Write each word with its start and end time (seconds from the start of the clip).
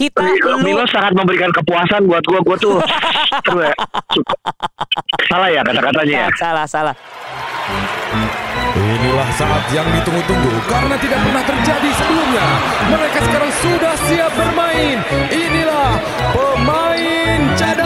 kita 0.00 0.24
Milo, 0.24 0.56
lu 0.56 0.56
Milo 0.64 0.84
sangat 0.88 1.12
memberikan 1.12 1.52
kepuasan 1.52 2.08
buat 2.08 2.24
gua. 2.24 2.40
Gua 2.40 2.56
tuh 2.56 2.80
ya. 3.68 3.74
Salah 5.28 5.48
ya 5.52 5.60
kata-katanya 5.60 6.16
ya. 6.24 6.28
salah 6.40 6.64
salah. 6.64 6.94
Inilah 8.80 9.28
saat 9.36 9.62
yang 9.76 9.84
ditunggu-tunggu 9.92 10.52
karena 10.64 10.96
tidak 10.96 11.20
pernah 11.20 11.44
terjadi 11.44 11.90
sebelumnya. 12.00 12.46
Mereka 12.88 13.18
sekarang 13.28 13.52
sudah 13.60 13.94
siap 14.08 14.32
bermain. 14.32 14.98
Inilah 15.28 15.90
pemain 16.32 17.40
cadangan. 17.60 17.79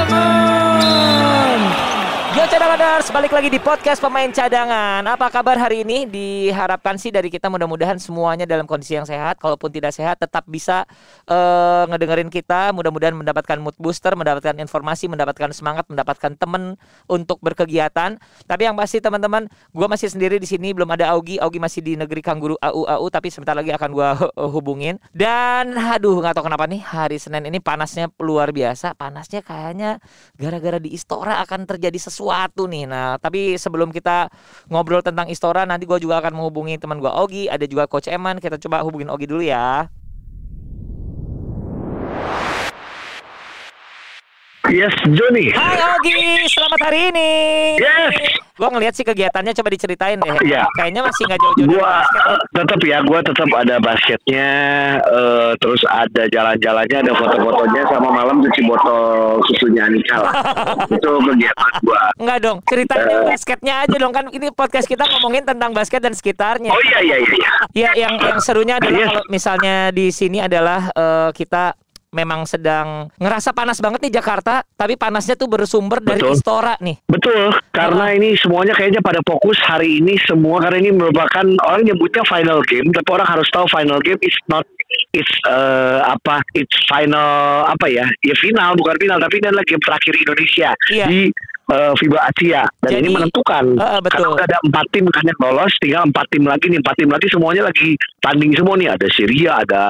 Yo 2.34 2.42
cadanganers, 2.50 3.14
balik 3.14 3.30
lagi 3.30 3.46
di 3.46 3.62
podcast 3.62 4.02
pemain 4.02 4.26
cadangan. 4.26 5.06
Apa 5.06 5.30
kabar 5.30 5.54
hari 5.54 5.86
ini? 5.86 6.02
Diharapkan 6.02 6.98
sih 6.98 7.14
dari 7.14 7.30
kita 7.30 7.46
mudah-mudahan 7.46 7.94
semuanya 8.02 8.42
dalam 8.42 8.66
kondisi 8.66 8.98
yang 8.98 9.06
sehat. 9.06 9.38
Kalaupun 9.38 9.70
tidak 9.70 9.94
sehat, 9.94 10.18
tetap 10.18 10.42
bisa 10.50 10.82
eh, 11.30 11.84
ngedengerin 11.86 12.26
kita. 12.34 12.74
Mudah-mudahan 12.74 13.14
mendapatkan 13.14 13.54
mood 13.62 13.78
booster, 13.78 14.18
mendapatkan 14.18 14.50
informasi, 14.58 15.06
mendapatkan 15.06 15.54
semangat, 15.54 15.86
mendapatkan 15.86 16.34
temen 16.34 16.74
untuk 17.06 17.38
berkegiatan. 17.38 18.18
Tapi 18.50 18.62
yang 18.66 18.74
pasti 18.74 18.98
teman-teman, 18.98 19.46
gue 19.70 19.86
masih 19.86 20.10
sendiri 20.10 20.42
di 20.42 20.50
sini. 20.50 20.74
Belum 20.74 20.90
ada 20.90 21.14
Augie. 21.14 21.38
Augie 21.38 21.62
masih 21.62 21.86
di 21.86 21.94
negeri 21.94 22.18
Kangguru 22.18 22.58
AU 22.58 22.82
AU. 22.82 23.06
Tapi 23.14 23.30
sebentar 23.30 23.54
lagi 23.54 23.70
akan 23.70 23.94
gue 23.94 24.08
hubungin. 24.58 24.98
Dan 25.14 25.78
aduh 25.78 26.18
nggak 26.18 26.34
tahu 26.34 26.50
kenapa 26.50 26.66
nih 26.66 26.82
hari 26.82 27.14
Senin 27.22 27.46
ini 27.46 27.62
panasnya 27.62 28.10
luar 28.18 28.50
biasa. 28.50 28.98
Panasnya 28.98 29.38
kayaknya 29.38 30.02
gara-gara 30.34 30.82
di 30.82 30.90
Istora 30.98 31.38
akan 31.38 31.62
terjadi 31.70 32.02
sesuatu 32.02 32.23
nih. 32.30 32.84
Nah, 32.88 33.16
tapi 33.20 33.56
sebelum 33.60 33.90
kita 33.92 34.30
ngobrol 34.68 35.00
tentang 35.04 35.28
Istora, 35.28 35.64
nanti 35.64 35.84
gue 35.84 35.98
juga 36.00 36.20
akan 36.22 36.32
menghubungi 36.36 36.76
teman 36.80 37.00
gue 37.00 37.10
Ogi, 37.10 37.48
ada 37.48 37.64
juga 37.64 37.88
Coach 37.90 38.08
Eman. 38.08 38.40
Kita 38.40 38.60
coba 38.60 38.84
hubungin 38.84 39.10
Ogi 39.10 39.26
dulu 39.28 39.44
ya. 39.44 39.88
Yes, 44.74 44.96
Joni. 45.06 45.52
Hai 45.52 45.76
Ogi, 46.00 46.48
selamat 46.50 46.80
hari 46.88 47.12
ini. 47.12 47.30
Yes. 47.78 48.43
Gue 48.54 48.68
ngeliat 48.70 48.94
sih 48.94 49.02
kegiatannya, 49.02 49.50
coba 49.50 49.68
diceritain 49.74 50.18
deh. 50.22 50.30
Iya. 50.46 50.62
Kayaknya 50.78 51.02
masih 51.02 51.22
nggak 51.26 51.40
jauh-jauh 51.42 51.68
Gua 51.74 51.90
basket 51.90 52.22
ya. 52.22 52.34
tetap 52.54 52.80
ya, 52.86 52.98
gua 53.02 53.18
tetap 53.18 53.50
ada 53.50 53.76
basketnya, 53.82 54.48
eh, 55.02 55.50
terus 55.58 55.82
ada 55.90 56.22
jalan-jalannya, 56.30 56.96
ada 57.02 57.12
foto-fotonya, 57.18 57.82
sama 57.90 58.08
malam 58.14 58.36
cuci 58.46 58.62
botol 58.62 59.42
susunya 59.50 59.90
Anika 59.90 60.16
lah. 60.22 60.32
Itu 60.94 61.10
kegiatan 61.18 61.70
gua. 61.82 62.02
Enggak 62.14 62.38
dong, 62.46 62.58
ceritain 62.70 63.06
yang 63.10 63.26
basketnya 63.26 63.74
aja 63.82 63.96
dong 63.98 64.14
kan 64.14 64.24
ini 64.30 64.46
podcast 64.54 64.86
kita 64.86 65.02
ngomongin 65.02 65.42
tentang 65.42 65.74
basket 65.74 65.98
dan 65.98 66.14
sekitarnya. 66.14 66.70
Oh 66.70 66.82
iya 66.86 66.98
iya 67.02 67.16
iya. 67.18 67.34
iya. 67.34 67.52
Ya, 67.74 67.90
yang 68.06 68.14
yang 68.22 68.38
serunya 68.38 68.78
adalah 68.78 68.92
Yes. 68.94 69.10
kalau 69.10 69.24
misalnya 69.26 69.74
di 69.90 70.06
sini 70.14 70.38
adalah 70.38 70.94
eh, 70.94 71.30
kita 71.34 71.74
memang 72.14 72.46
sedang 72.46 73.10
ngerasa 73.18 73.50
panas 73.50 73.82
banget 73.82 74.06
nih 74.06 74.22
Jakarta, 74.22 74.62
tapi 74.78 74.94
panasnya 74.94 75.34
tuh 75.34 75.50
bersumber 75.50 75.98
dari 75.98 76.22
Betul. 76.22 76.38
Istora 76.38 76.74
nih. 76.78 76.96
Betul, 77.10 77.50
karena 77.74 78.14
ini 78.14 78.38
semuanya 78.38 78.78
kayaknya 78.78 79.02
pada 79.02 79.18
fokus 79.26 79.58
hari 79.66 79.98
ini 79.98 80.14
semua 80.22 80.62
karena 80.62 80.78
ini 80.78 80.94
merupakan 80.94 81.44
orang 81.66 81.82
nyebutnya 81.82 82.22
final 82.30 82.62
game, 82.70 82.94
tapi 82.94 83.08
orang 83.10 83.26
harus 83.26 83.50
tahu 83.50 83.66
final 83.66 83.98
game 83.98 84.22
is 84.22 84.36
not 84.46 84.62
it's 85.10 85.34
eh, 85.50 85.98
apa 86.06 86.38
it's 86.54 86.78
final 86.86 87.66
apa 87.66 87.90
ya 87.90 88.06
ya 88.22 88.34
final 88.38 88.78
bukan 88.78 88.94
final 89.02 89.18
tapi 89.18 89.42
ini 89.42 89.50
adalah 89.50 89.66
game 89.66 89.82
terakhir 89.82 90.14
Indonesia 90.14 90.70
Iya. 90.86 91.06
di 91.10 91.20
eh, 91.66 91.92
FIBA 91.94 92.18
Asia 92.20 92.62
dan 92.80 92.90
Jadi, 92.90 93.00
ini 93.00 93.08
menentukan 93.12 93.64
eh, 93.74 94.00
betul. 94.00 94.12
karena 94.12 94.28
udah 94.32 94.44
ada 94.44 94.58
empat 94.62 94.86
tim 94.90 95.04
kan 95.08 95.24
yang 95.24 95.38
lolos 95.40 95.72
tinggal 95.78 96.02
empat 96.04 96.26
tim 96.28 96.44
lagi 96.44 96.66
nih 96.68 96.78
empat 96.80 96.94
tim 96.96 97.08
lagi 97.08 97.26
semuanya 97.28 97.62
lagi 97.64 97.88
tanding 98.20 98.52
semua 98.52 98.74
nih 98.74 98.88
ada 98.90 99.06
Syria 99.08 99.52
ada 99.60 99.82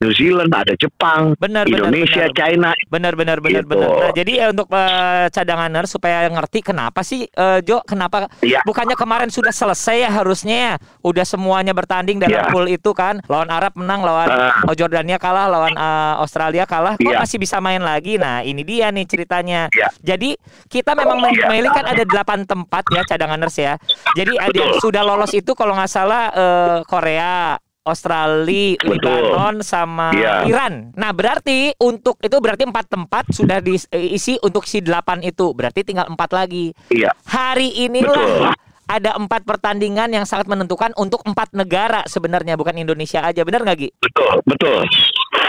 New 0.00 0.12
Zealand 0.12 0.48
ada 0.50 0.72
Jepang 0.74 1.36
Benar, 1.36 1.68
Indonesia 1.68 2.24
benar. 2.24 2.36
China 2.36 2.70
Benar 2.88 3.12
benar 3.14 3.38
benar 3.38 3.62
Gitu. 3.62 3.68
benar. 3.68 3.88
Nah, 3.92 4.12
jadi 4.12 4.32
eh, 4.40 4.48
untuk 4.50 4.68
eh, 4.70 5.26
cadanganer 5.28 5.84
supaya 5.84 6.24
ngerti 6.26 6.58
kenapa 6.62 7.00
sih 7.00 7.26
eh, 7.26 7.58
Jo, 7.60 7.84
kenapa 7.84 8.26
Iya. 8.40 8.64
bukannya 8.64 8.96
kemarin 8.96 9.28
sudah 9.28 9.52
selesai 9.52 10.00
ya 10.00 10.10
harusnya 10.10 10.56
ya. 10.56 10.74
Udah 11.00 11.22
semuanya 11.22 11.70
bertanding 11.70 12.16
dalam 12.16 12.40
Iya. 12.40 12.48
pool 12.48 12.66
itu 12.66 12.90
kan. 12.90 13.20
Lawan 13.26 13.46
Arab 13.46 13.76
menang, 13.76 14.00
lawan 14.00 14.28
oh, 14.64 14.74
Jordania 14.74 15.16
kalah, 15.16 15.46
lawan 15.46 15.76
eh, 15.76 16.14
Australia 16.18 16.64
kalah. 16.64 16.96
Kok 16.96 17.04
Iya. 17.04 17.20
masih 17.20 17.38
bisa 17.38 17.60
main 17.60 17.80
lagi? 17.80 18.16
Nah, 18.16 18.40
ini 18.40 18.64
dia 18.64 18.88
nih 18.88 19.04
ceritanya. 19.04 19.68
Iya. 19.70 19.88
Jadi 20.00 20.34
kita 20.66 20.96
memang. 20.96 21.19
Memilih 21.20 21.70
kan 21.70 21.84
ada 21.84 22.02
delapan 22.02 22.42
tempat 22.42 22.84
ya 22.88 23.02
cadanganers 23.04 23.56
ya. 23.56 23.74
Jadi 24.12 24.34
ada 24.34 24.52
yang 24.52 24.72
Betul. 24.74 24.84
sudah 24.84 25.02
lolos 25.04 25.32
itu 25.32 25.52
kalau 25.52 25.76
nggak 25.76 25.90
salah 25.90 26.32
eh, 26.32 26.78
Korea, 26.84 27.54
Australia, 27.80 28.76
Betul. 28.76 28.92
Lebanon 28.92 29.56
sama 29.60 30.12
Iya. 30.12 30.44
Iran. 30.44 30.92
Nah, 30.94 31.10
berarti 31.10 31.72
untuk 31.76 32.20
itu 32.20 32.36
berarti 32.36 32.64
empat 32.64 32.86
tempat 32.86 33.24
sudah 33.32 33.58
diisi 33.58 34.36
untuk 34.40 34.64
si 34.64 34.80
delapan 34.80 35.20
itu. 35.20 35.52
Berarti 35.52 35.80
tinggal 35.82 36.06
empat 36.06 36.30
lagi. 36.30 36.72
iya 36.88 37.10
Hari 37.26 37.84
inilah 37.84 38.52
ada 38.90 39.14
empat 39.14 39.46
pertandingan 39.46 40.10
yang 40.10 40.26
sangat 40.26 40.50
menentukan 40.50 40.90
untuk 40.98 41.22
empat 41.22 41.54
negara 41.54 42.02
sebenarnya 42.04 42.58
bukan 42.58 42.74
Indonesia 42.74 43.22
aja. 43.22 43.46
Benar 43.46 43.62
nggak 43.62 43.78
Gi? 43.78 43.88
Betul, 44.02 44.42
betul. 44.42 44.82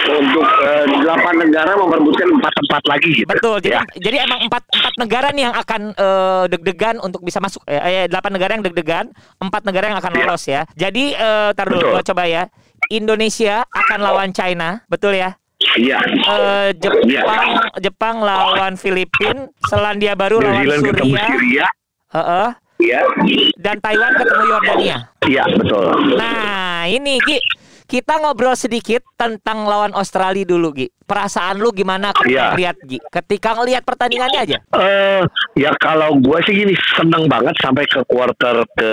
Untuk 0.01 0.45
eh, 0.61 0.85
delapan 0.97 1.35
negara 1.41 1.73
memperebutkan 1.73 2.29
empat 2.29 2.53
tempat 2.53 2.83
lagi 2.85 3.09
gitu. 3.17 3.27
Betul. 3.27 3.57
Jadi 3.57 3.73
Ya. 3.73 3.81
jadi 3.97 4.17
emang 4.25 4.45
empat 4.45 4.63
empat 4.69 4.93
negara 4.97 5.27
nih 5.33 5.43
yang 5.49 5.55
akan 5.55 5.81
eh, 5.93 6.43
deg-degan 6.47 6.95
untuk 6.99 7.21
bisa 7.21 7.41
masuk. 7.41 7.65
Eh, 7.65 7.77
eh, 7.77 8.05
delapan 8.05 8.31
negara 8.33 8.51
yang 8.53 8.63
deg-degan, 8.63 9.05
empat 9.37 9.61
negara 9.65 9.89
yang 9.89 9.97
akan 9.97 10.11
Iya. 10.13 10.19
lolos 10.21 10.43
ya. 10.45 10.61
Jadi 10.73 11.17
eh, 11.17 11.49
tar 11.51 11.65
dulu 11.65 11.97
gua 11.97 12.03
coba 12.03 12.29
ya. 12.29 12.45
Indonesia 12.89 13.63
akan 13.65 13.99
lawan 14.01 14.29
China, 14.31 14.83
betul 14.85 15.13
ya? 15.13 15.33
Iya. 15.77 15.97
Eh, 16.03 16.69
Jepang 16.75 17.05
Iya. 17.07 17.23
Jepang 17.79 18.15
lawan 18.19 18.73
Filipina, 18.75 19.47
Selandia 19.63 20.13
Baru 20.13 20.41
New 20.41 20.45
lawan 20.45 20.65
Zealand 20.65 20.83
ketemu 20.83 21.13
Suria, 21.13 21.25
Syria. 21.29 21.67
heeh, 22.11 22.47
Iya. 22.81 22.99
dan 23.61 23.77
Taiwan 23.77 24.11
ketemu 24.17 24.43
Yordania. 24.49 24.97
Iya, 25.29 25.43
betul. 25.53 25.85
Nah, 26.17 26.89
ini 26.89 27.21
Gi, 27.21 27.37
kita 27.91 28.23
ngobrol 28.23 28.55
sedikit 28.55 29.03
tentang 29.19 29.67
lawan 29.67 29.91
Australia 29.91 30.47
dulu, 30.47 30.71
Gi. 30.71 30.87
Perasaan 31.03 31.59
lu 31.59 31.75
gimana 31.75 32.15
ketika 32.15 32.55
Iya. 32.55 32.55
lihat 32.55 32.77
Gi? 32.87 33.03
Ketika 33.03 33.51
ngelihat 33.59 33.83
pertandingannya 33.83 34.39
aja. 34.39 34.57
Eh, 34.79 35.21
ya 35.59 35.75
kalau 35.75 36.15
gue 36.15 36.39
sih 36.47 36.55
gini 36.55 36.71
seneng 36.95 37.27
banget 37.27 37.51
sampai 37.59 37.83
ke 37.83 37.99
quarter 38.07 38.63
ke 38.79 38.91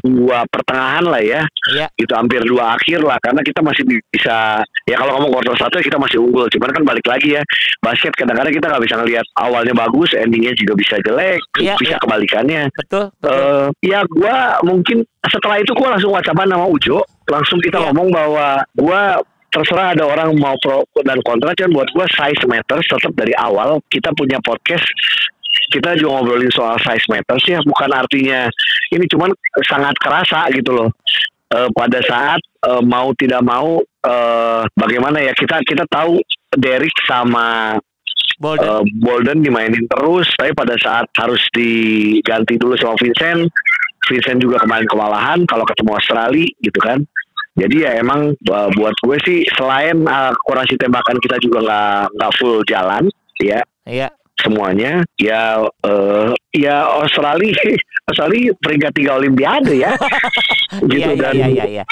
dua 0.00 0.48
pertengahan 0.48 1.04
lah 1.04 1.20
ya. 1.20 1.44
Iya. 1.68 1.92
Itu 2.00 2.16
hampir 2.16 2.40
dua 2.48 2.80
akhir 2.80 3.04
lah 3.04 3.20
karena 3.20 3.44
kita 3.44 3.60
masih 3.60 3.84
bisa 4.08 4.64
ya 4.88 4.96
kalau 4.96 5.20
ngomong 5.20 5.36
quarter 5.36 5.52
satu 5.60 5.84
kita 5.84 6.00
masih 6.00 6.24
unggul. 6.24 6.48
Cuman 6.48 6.72
kan 6.72 6.82
balik 6.88 7.04
lagi 7.04 7.36
ya 7.36 7.44
basket 7.84 8.16
kadang-kadang 8.16 8.56
kita 8.56 8.72
nggak 8.72 8.84
bisa 8.88 8.96
ngelihat 9.04 9.26
awalnya 9.36 9.76
bagus, 9.76 10.16
endingnya 10.16 10.56
juga 10.56 10.72
bisa 10.72 10.96
jelek, 11.04 11.44
Iya, 11.60 11.76
bisa 11.76 11.96
iya. 11.96 12.00
kebalikannya. 12.00 12.62
Betul, 12.72 13.12
betul. 13.20 13.36
Eh, 13.36 13.66
ya 13.84 14.00
gua 14.08 14.36
mungkin 14.64 15.04
setelah 15.28 15.60
itu 15.60 15.76
gua 15.76 15.92
langsung 15.92 16.08
whatsappan 16.16 16.48
sama 16.48 16.64
Ujo 16.72 17.04
langsung 17.28 17.58
kita 17.60 17.80
Iya. 17.80 17.84
ngomong 17.90 18.08
bahwa 18.12 18.48
gua 18.76 19.02
terserah 19.54 19.94
ada 19.94 20.04
orang 20.04 20.34
mau 20.34 20.58
pro 20.58 20.82
dan 21.06 21.22
kontra 21.22 21.54
cuman 21.54 21.84
buat 21.84 21.88
gua 21.94 22.06
size 22.10 22.42
matters 22.50 22.86
tetap 22.90 23.12
dari 23.14 23.32
awal 23.38 23.78
kita 23.86 24.10
punya 24.18 24.42
podcast 24.42 24.82
kita 25.70 25.94
juga 25.94 26.18
ngobrolin 26.18 26.50
soal 26.50 26.74
size 26.82 27.06
matters 27.06 27.44
ya 27.46 27.62
bukan 27.62 27.90
artinya 27.94 28.50
ini 28.90 29.06
cuman 29.06 29.30
sangat 29.62 29.94
kerasa 30.02 30.50
gitu 30.50 30.74
loh 30.74 30.90
Eh, 31.54 31.70
pada 31.70 32.00
saat 32.02 32.40
eh, 32.66 32.82
mau 32.82 33.14
tidak 33.14 33.44
mau 33.46 33.78
eh, 33.84 34.62
bagaimana 34.74 35.22
ya 35.22 35.30
kita 35.36 35.62
kita 35.62 35.86
tahu 35.86 36.18
Derek 36.56 36.94
sama 37.06 37.78
Bolden. 38.42 38.66
Eh, 38.66 38.84
Bolden 38.98 39.38
dimainin 39.44 39.86
terus, 39.86 40.26
tapi 40.34 40.50
pada 40.50 40.74
saat 40.74 41.06
harus 41.14 41.38
diganti 41.54 42.58
dulu 42.58 42.74
sama 42.74 42.98
Vincent, 42.98 43.46
Vincent 44.10 44.42
juga 44.42 44.58
kemarin 44.66 44.88
kewalahan 44.90 45.38
kalau 45.46 45.62
ketemu 45.62 45.90
Australia 45.94 46.48
gitu 46.58 46.78
kan. 46.82 46.98
Jadi 47.54 47.86
ya 47.86 48.02
emang 48.02 48.34
uh, 48.50 48.68
buat 48.74 48.94
gue 48.98 49.16
sih 49.22 49.38
selain 49.54 50.02
uh, 50.02 50.34
kurasi 50.42 50.74
tembakan 50.74 51.22
kita 51.22 51.38
juga 51.38 51.62
nggak 51.62 52.18
nggak 52.18 52.32
full 52.34 52.58
jalan, 52.66 53.06
ya 53.38 53.62
Iya. 53.84 54.08
semuanya 54.40 55.04
ya 55.14 55.62
eh, 55.86 56.28
ya 56.56 56.76
Australia 56.98 57.54
Australia 58.10 58.50
peringkat 58.58 58.92
tiga 58.96 59.20
Olimpiade 59.20 59.76
ya 59.76 59.94
gitu 60.90 60.98
Iya, 60.98 61.14
iya, 61.14 61.20
dan 61.20 61.34
iya, 61.36 61.46
iya, 61.52 61.64
iya. 61.68 61.84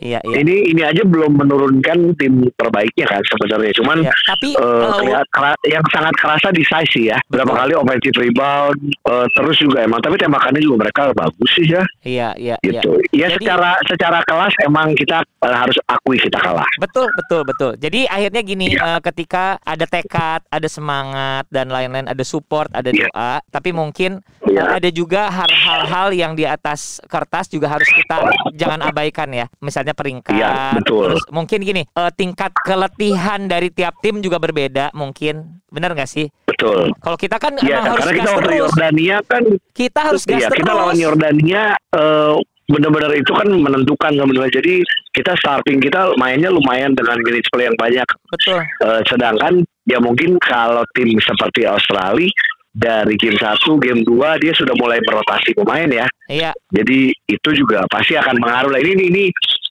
Iya, 0.00 0.18
iya. 0.24 0.36
ini 0.40 0.54
ini 0.66 0.80
aja 0.80 1.04
belum 1.04 1.36
menurunkan 1.36 2.16
tim 2.16 2.48
terbaiknya 2.56 3.06
kan 3.06 3.20
sebenarnya 3.22 3.72
cuman 3.76 3.96
Iya. 4.00 4.14
Tapi 4.26 4.48
terlihat 4.56 5.26
kera- 5.28 5.60
yang 5.62 5.84
sangat 5.88 6.14
kerasa 6.16 6.48
di 6.50 6.64
size 6.64 6.88
sih 6.90 7.04
ya. 7.06 7.18
Berapa 7.28 7.52
Betul. 7.52 7.60
kali 7.60 7.72
offensive 7.76 8.16
rebound 8.18 8.78
eh, 9.04 9.26
terus 9.30 9.56
juga 9.58 9.78
emang 9.80 10.00
tapi 10.00 10.16
tembakannya 10.16 10.58
juga 10.58 10.76
mereka 10.80 11.12
bagus 11.12 11.50
sih 11.52 11.68
ya 11.68 11.82
iya, 12.02 12.28
iya, 12.34 12.56
iya. 12.60 12.80
gitu. 12.80 12.96
Ya 13.12 13.28
Jadi- 13.28 13.44
secara 13.44 13.70
secara 13.84 14.18
kelas 14.24 14.54
emang 14.62 14.92
kita 14.94 15.20
eh, 15.20 15.54
harus 15.54 15.76
akui 15.86 16.16
kita 16.16 16.38
kalah. 16.38 16.66
Betul, 16.80 17.12
betul, 17.14 17.42
betul. 17.44 17.72
Jadi 17.76 18.04
akhirnya 18.06 18.40
gini, 18.40 18.66
Iya. 18.70 18.96
eh, 18.96 19.00
ketika 19.02 19.60
ada 19.60 19.84
tekad, 19.84 20.40
ada 20.46 20.68
semangat 20.70 21.44
dan 21.48 21.68
lain-lain, 21.68 22.06
ada 22.06 22.24
support, 22.24 22.72
ada 22.72 22.88
Iya. 22.88 23.08
doa, 23.08 23.34
tapi 23.46 23.70
mungkin 23.70 24.24
Iya. 24.50 24.76
ada 24.76 24.90
juga 24.90 25.30
hal- 25.30 25.46
hal-hal 25.48 26.08
yang 26.10 26.32
di 26.34 26.42
atas 26.42 26.98
kertas 27.04 27.46
juga 27.46 27.70
harus 27.70 27.86
kita 27.86 28.18
jangan 28.52 28.82
abaikan 28.84 29.30
ya. 29.30 29.46
Misalnya 29.58 29.94
peringkat. 29.94 30.34
Iya, 30.34 30.74
betul. 30.74 31.14
Terus 31.14 31.24
mungkin 31.30 31.58
gini, 31.60 31.82
eh, 31.84 32.10
tingkat 32.12 32.50
keletihan 32.60 33.46
dari 33.46 33.70
tiap 33.70 33.98
tim 33.98 34.18
juga 34.18 34.36
berbeda 34.36 34.90
mungkin. 34.92 35.62
Benar 35.66 35.94
nggak 35.94 36.10
sih? 36.10 36.26
Betul. 36.44 36.90
Kalau 36.98 37.14
kita 37.14 37.38
kan 37.38 37.54
Iya, 37.56 37.78
emang 37.78 37.94
harus 37.94 38.02
karena 38.02 38.12
kita 38.12 38.20
gas 38.20 38.34
waktu 38.34 38.42
terus. 38.44 38.58
Yordania 38.60 39.16
kan 39.24 39.42
Kita 39.70 40.00
harus 40.02 40.22
gas 40.24 40.34
Iya, 40.36 40.48
terus. 40.50 40.58
kita 40.58 40.72
lawan 40.74 40.98
Yordania 40.98 41.62
eh, 41.90 42.34
benar-benar 42.70 43.10
itu 43.14 43.32
kan 43.34 43.48
menentukan 43.48 44.12
sebenarnya. 44.14 44.52
Jadi 44.52 44.74
kita 45.10 45.32
starting 45.34 45.78
kita 45.78 46.14
mainnya 46.14 46.50
lumayan 46.50 46.94
dengan 46.94 47.18
minutes 47.20 47.50
play 47.50 47.66
yang 47.66 47.74
banyak. 47.74 48.06
Betul. 48.30 48.62
Eh, 48.62 49.00
sedangkan 49.06 49.52
ya 49.86 49.98
mungkin 49.98 50.38
kalau 50.38 50.86
tim 50.94 51.18
seperti 51.18 51.66
Australia 51.66 52.30
dari 52.70 53.14
game 53.18 53.34
1, 53.34 53.58
game 53.82 54.00
2 54.06 54.42
dia 54.42 54.52
sudah 54.54 54.74
mulai 54.78 55.02
merotasi 55.02 55.54
pemain 55.58 55.90
ya. 55.90 56.06
Iya. 56.30 56.50
Jadi 56.70 57.10
itu 57.26 57.48
juga 57.54 57.82
pasti 57.90 58.14
akan 58.14 58.38
mengaruh 58.38 58.70
lah. 58.70 58.80
Ini 58.80 58.92
ini, 58.94 59.04
ini 59.10 59.24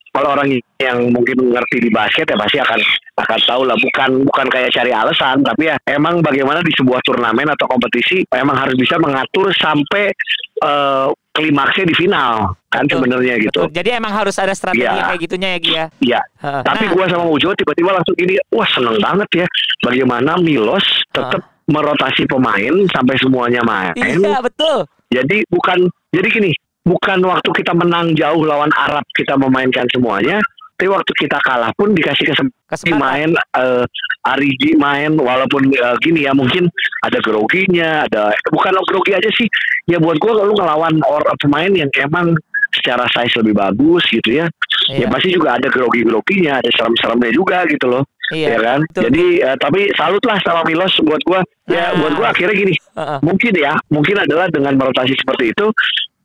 kalau 0.09 0.35
orang 0.35 0.51
yang 0.81 1.13
mungkin 1.13 1.37
ngerti 1.53 1.85
di 1.85 1.89
basket 1.93 2.27
ya 2.27 2.35
pasti 2.35 2.57
akan 2.59 2.79
akan 3.23 3.39
tahu 3.45 3.61
lah. 3.63 3.77
Bukan 3.79 4.09
bukan 4.27 4.47
kayak 4.51 4.73
cari 4.75 4.91
alasan, 4.91 5.39
tapi 5.45 5.71
ya 5.71 5.75
emang 5.87 6.19
bagaimana 6.19 6.59
di 6.59 6.73
sebuah 6.75 6.99
turnamen 7.07 7.47
atau 7.47 7.69
kompetisi 7.71 8.27
emang 8.35 8.57
harus 8.57 8.75
bisa 8.75 8.99
mengatur 8.99 9.47
sampai 9.55 10.11
eh, 10.59 11.07
klimaksnya 11.31 11.87
di 11.87 11.95
final 11.95 12.51
kan 12.67 12.83
sebenarnya 12.85 13.39
gitu. 13.39 13.63
Betul. 13.65 13.71
Jadi 13.71 13.89
emang 13.95 14.11
harus 14.11 14.35
ada 14.37 14.51
strategi 14.51 14.83
Iya. 14.83 15.07
kayak 15.07 15.21
gitunya 15.23 15.47
ya 15.55 15.59
Gia. 15.63 15.85
Iya. 16.03 16.21
Heeh. 16.43 16.61
Tapi 16.67 16.83
Nah, 16.85 16.91
gua 16.93 17.05
sama 17.07 17.25
Ujo 17.31 17.49
tiba-tiba 17.55 17.95
langsung 17.95 18.15
gini, 18.19 18.35
wah 18.51 18.67
seneng 18.67 18.97
banget 18.99 19.29
ya. 19.45 19.47
Bagaimana 19.79 20.35
Milos 20.43 20.83
tetap 21.15 21.41
merotasi 21.69 22.25
pemain 22.25 22.73
sampai 22.89 23.15
semuanya 23.21 23.61
main. 23.63 23.93
Iya 23.95 24.41
betul. 24.41 24.89
Jadi 25.09 25.45
bukan 25.49 25.89
jadi 26.13 26.27
gini, 26.29 26.51
bukan 26.85 27.21
waktu 27.25 27.49
kita 27.53 27.73
menang 27.77 28.13
jauh 28.17 28.41
lawan 28.45 28.69
Arab 28.73 29.05
kita 29.13 29.37
memainkan 29.37 29.85
semuanya, 29.93 30.41
tapi 30.77 30.89
waktu 30.89 31.11
kita 31.17 31.37
kalah 31.45 31.69
pun 31.77 31.93
dikasih 31.93 32.25
kesempatan 32.29 32.97
main 32.97 33.29
eh 33.57 33.85
Arigi 34.27 34.75
main 34.75 35.15
walaupun 35.15 35.71
eh, 35.71 35.95
gini 36.03 36.27
ya 36.27 36.35
mungkin 36.35 36.67
ada 37.07 37.23
groginya, 37.23 38.03
ada 38.03 38.35
bukan 38.51 38.75
grogi 38.83 39.15
aja 39.15 39.29
sih. 39.31 39.47
Ya 39.87 39.97
buat 39.97 40.19
gua 40.19 40.43
kalau 40.43 40.53
ngelawan 40.53 40.99
orang 41.07 41.37
pemain 41.39 41.71
yang 41.71 41.89
emang 41.95 42.35
secara 42.75 43.07
size 43.09 43.39
lebih 43.41 43.57
bagus 43.57 44.03
gitu 44.11 44.43
ya. 44.43 44.45
Ya 44.91 45.05
Iya. 45.05 45.07
pasti 45.09 45.29
juga 45.33 45.57
ada 45.57 45.67
grogi-groginya, 45.71 46.59
ada 46.61 46.69
serem-seremnya 46.73 47.31
juga 47.33 47.65
gitu 47.65 47.85
loh. 47.89 48.03
Iya. 48.29 48.47
Ya 48.53 48.57
kan? 48.61 48.79
betul. 48.85 49.01
Jadi 49.09 49.25
eh, 49.41 49.57
tapi 49.57 49.81
salut 49.97 50.23
lah 50.25 50.37
sama 50.45 50.61
Milos 50.65 50.93
buat 51.01 51.21
gua. 51.25 51.41
Ya 51.65 51.93
Nah. 51.93 52.01
buat 52.01 52.13
gua 52.17 52.27
akhirnya 52.29 52.53
gini 52.53 52.73
Heeh. 52.77 53.19
mungkin 53.25 53.53
ya 53.53 53.73
mungkin 53.89 54.15
adalah 54.17 54.49
dengan 54.49 54.73
merotasi 54.77 55.13
seperti 55.17 55.53
itu 55.53 55.65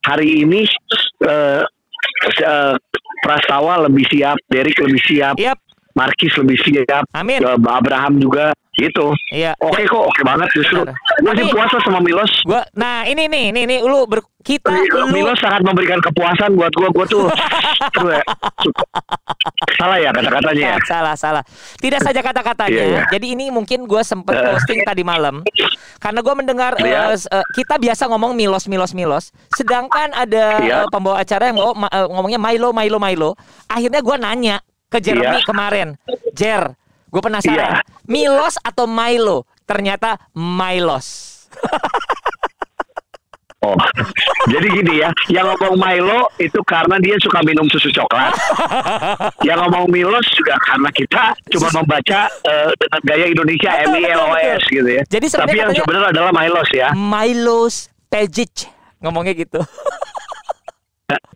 hari 0.05 0.45
ini 0.45 0.69
eh, 1.25 1.63
eh, 2.41 2.75
Prastawa 3.25 3.89
lebih 3.89 4.05
siap, 4.13 4.37
Derek 4.53 4.77
lebih 4.85 5.01
siap, 5.01 5.41
Yap. 5.41 5.57
Markis 5.95 6.35
lebih 6.35 6.59
siap, 6.59 7.07
Amin. 7.11 7.39
eh, 7.39 7.59
Abraham 7.71 8.19
juga 8.19 8.51
gitu. 8.75 9.15
Iya. 9.31 9.55
Oke 9.57 9.87
kok, 9.87 10.03
oke 10.03 10.21
banget 10.21 10.51
justru. 10.51 10.83
Gue 10.83 11.33
sih 11.33 11.47
Tapi- 11.47 11.55
puas 11.55 11.71
lah 11.71 11.83
sama 11.83 11.99
Milos. 11.99 12.33
Gua 12.43 12.67
nah 12.75 13.07
ini 13.07 13.25
nih 13.25 13.55
nih 13.55 13.65
nih 13.65 13.79
lu 13.81 14.03
ber, 14.05 14.19
kita 14.41 14.75
lu 14.75 15.15
Milos 15.15 15.39
sangat 15.39 15.63
memberikan 15.63 16.03
kepuasan 16.03 16.53
buat 16.53 16.71
gue. 16.71 16.89
Gue 16.91 17.07
tuh, 17.07 17.25
tuh 17.95 18.11
ya, 18.11 18.23
salah 19.75 19.99
ya 19.99 20.11
kata-katanya 20.11 20.67
ya. 20.73 20.77
salah 20.85 21.15
salah 21.15 21.43
tidak 21.79 22.01
saja 22.01 22.21
kata-katanya 22.21 22.75
Iya, 22.75 22.85
iya. 22.85 23.03
jadi 23.09 23.27
ini 23.31 23.51
mungkin 23.51 23.85
gue 23.85 24.03
sempet 24.03 24.33
Eh. 24.33 24.45
posting 24.49 24.81
tadi 24.83 25.03
malam 25.03 25.43
karena 25.99 26.21
gue 26.21 26.35
mendengar 26.35 26.73
Iya. 26.77 27.13
eh, 27.13 27.17
s- 27.17 27.29
eh, 27.29 27.45
kita 27.53 27.77
biasa 27.77 28.09
ngomong 28.09 28.33
milos 28.33 28.67
milos 28.67 28.93
milos 28.93 29.25
sedangkan 29.53 30.11
ada 30.13 30.45
Iya. 30.59 30.77
eh, 30.81 30.87
pembawa 30.89 31.21
acara 31.21 31.49
yang 31.49 31.59
ngomong, 31.59 31.87
eh, 31.87 32.07
ngomongnya 32.09 32.41
Milo 32.41 32.69
Milo 32.71 32.99
Milo 32.99 33.31
akhirnya 33.67 34.01
gue 34.01 34.17
nanya 34.19 34.57
ke 34.95 35.03
Jeremy 35.03 35.43
Iya. 35.43 35.47
kemarin 35.47 35.89
Jer 36.31 36.63
gue 37.11 37.19
penasaran 37.19 37.59
Iya. 37.59 37.83
Milos 38.07 38.55
atau 38.63 38.87
Milo 38.87 39.43
ternyata 39.67 40.23
Milos 40.31 41.07
Oh, 43.65 43.73
jadi 44.45 44.69
gini 44.69 45.01
ya, 45.01 45.09
yang 45.33 45.49
ngomong 45.49 45.81
Milo 45.81 46.29
itu 46.37 46.61
karena 46.69 47.01
dia 47.01 47.17
suka 47.17 47.41
minum 47.49 47.65
susu 47.73 47.89
coklat. 47.89 48.37
yang 49.49 49.57
ngomong 49.57 49.89
Milos 49.89 50.29
juga 50.37 50.53
karena 50.61 50.93
kita 50.93 51.33
cuma 51.49 51.73
membaca 51.81 52.29
eh, 52.45 52.77
dengan 52.77 53.01
gaya 53.09 53.25
Indonesia 53.25 53.71
M 53.89 53.97
I 53.97 54.05
L 54.05 54.21
O 54.21 54.37
S 54.37 54.61
gitu 54.69 54.85
ya. 54.85 55.01
Jadi 55.09 55.33
Tapi 55.33 55.57
yang 55.57 55.73
sebenarnya 55.73 56.13
adalah 56.13 56.33
Milos 56.37 56.69
ya. 56.77 56.93
Milos 56.93 57.89
Pejic 58.13 58.69
ngomongnya 59.01 59.33
gitu 59.33 59.65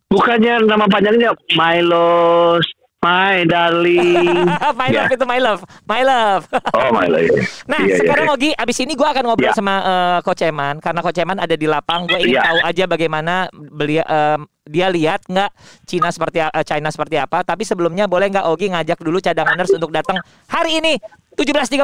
Bukannya 0.09 0.69
nama 0.69 0.85
panjangnya 0.85 1.33
Milos, 1.53 2.65
my 2.99 3.47
darling. 3.47 4.19
my 4.79 4.91
Ya. 4.91 5.07
love 5.07 5.13
itu 5.15 5.25
my 5.25 5.39
love 5.39 5.61
my 5.87 6.03
love 6.03 6.45
Oh, 6.75 6.91
Milo. 6.91 7.19
Iya. 7.19 7.31
Nah, 7.71 7.79
Iya, 7.79 7.87
iya, 7.87 7.97
sekarang 8.03 8.27
iya. 8.27 8.35
Ogi, 8.35 8.51
abis 8.53 8.77
ini 8.83 8.93
gue 8.99 9.07
akan 9.07 9.23
ngobrol 9.25 9.47
Ya. 9.47 9.55
sama 9.55 9.75
eh, 9.79 10.19
Coach 10.27 10.43
Eman 10.43 10.83
karena 10.83 11.01
Coach 11.01 11.21
Eman 11.21 11.39
ada 11.39 11.55
di 11.55 11.67
lapang. 11.71 12.11
Gue 12.11 12.19
ingin 12.19 12.41
Ya. 12.41 12.51
tahu 12.51 12.59
aja 12.65 12.85
bagaimana 12.87 13.35
beli 13.53 14.03
em, 14.03 14.41
dia 14.65 14.91
lihat 14.91 15.23
nggak 15.25 15.51
Cina 15.87 16.11
seperti 16.11 16.43
eh, 16.43 16.65
China 16.67 16.91
seperti 16.91 17.17
apa. 17.17 17.47
Tapi 17.47 17.63
sebelumnya 17.63 18.11
boleh 18.11 18.27
nggak 18.29 18.47
Ogi 18.51 18.67
ngajak 18.69 18.99
dulu 18.99 19.23
cadanganers 19.23 19.71
untuk 19.71 19.95
datang 19.95 20.19
hari 20.51 20.83
ini 20.83 20.99
17.30. 21.39 21.79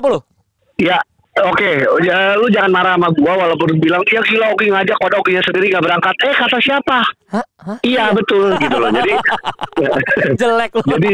Ya, 0.75 0.99
oke. 1.43 1.71
Ya, 2.07 2.39
lu 2.39 2.47
jangan 2.51 2.71
marah 2.71 2.95
sama 2.95 3.11
gua 3.19 3.35
walaupun 3.35 3.83
bilang 3.83 4.03
ya 4.07 4.23
gila 4.23 4.55
Oki 4.55 4.71
ngajak 4.71 4.99
pada 5.03 5.19
Okinya 5.19 5.43
sendiri 5.43 5.75
nggak 5.75 5.85
berangkat. 5.85 6.15
Eh 6.23 6.35
kata 6.35 6.59
siapa? 6.63 6.99
Hah? 7.35 7.45
Hah? 7.67 7.79
Iya 7.83 8.15
betul 8.15 8.55
gitu 8.63 8.77
loh. 8.79 8.91
Jadi 8.95 9.13
Jelek 10.41 10.71
loh. 10.79 10.87
Jadi 10.87 11.11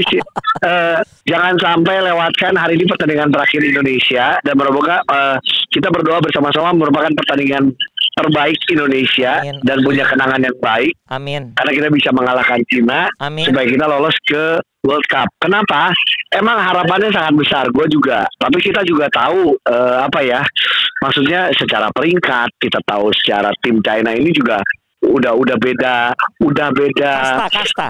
eh, 0.67 0.99
jangan 1.25 1.55
sampai 1.57 1.97
lewatkan 2.05 2.53
hari 2.61 2.77
ini 2.77 2.85
pertandingan 2.85 3.33
terakhir 3.33 3.61
Indonesia 3.65 4.37
dan 4.45 4.55
merupakan 4.61 5.01
eh, 5.01 5.37
kita 5.73 5.89
berdoa 5.89 6.21
bersama-sama 6.21 6.77
merupakan 6.77 7.13
pertandingan 7.17 7.73
terbaik 8.21 8.59
Indonesia 8.69 9.33
Amin. 9.41 9.57
dan 9.65 9.79
punya 9.81 10.05
kenangan 10.05 10.41
yang 10.45 10.57
baik 10.61 10.93
Amin. 11.09 11.43
karena 11.57 11.73
kita 11.73 11.89
bisa 11.89 12.11
mengalahkan 12.13 12.61
Cina 12.69 13.09
Amin. 13.19 13.49
supaya 13.49 13.67
kita 13.67 13.85
lolos 13.89 14.17
ke 14.29 14.61
World 14.81 15.07
Cup. 15.13 15.29
Kenapa? 15.37 15.93
Emang 16.33 16.57
harapannya 16.57 17.13
sangat 17.13 17.35
besar. 17.37 17.65
Gue 17.69 17.85
juga. 17.93 18.25
Tapi 18.41 18.59
kita 18.65 18.81
juga 18.89 19.13
tahu 19.13 19.53
eh, 19.69 19.97
apa 20.09 20.25
ya? 20.25 20.41
Maksudnya 21.05 21.53
secara 21.57 21.93
peringkat 21.93 22.49
kita 22.61 22.81
tahu 22.89 23.13
secara 23.13 23.53
tim 23.61 23.81
China 23.85 24.13
ini 24.13 24.33
juga 24.33 24.61
udah 25.01 25.33
udah 25.33 25.57
beda, 25.57 26.13
udah 26.45 26.69
beda. 26.77 27.13
Kasta, 27.17 27.47
kasta. 27.49 27.87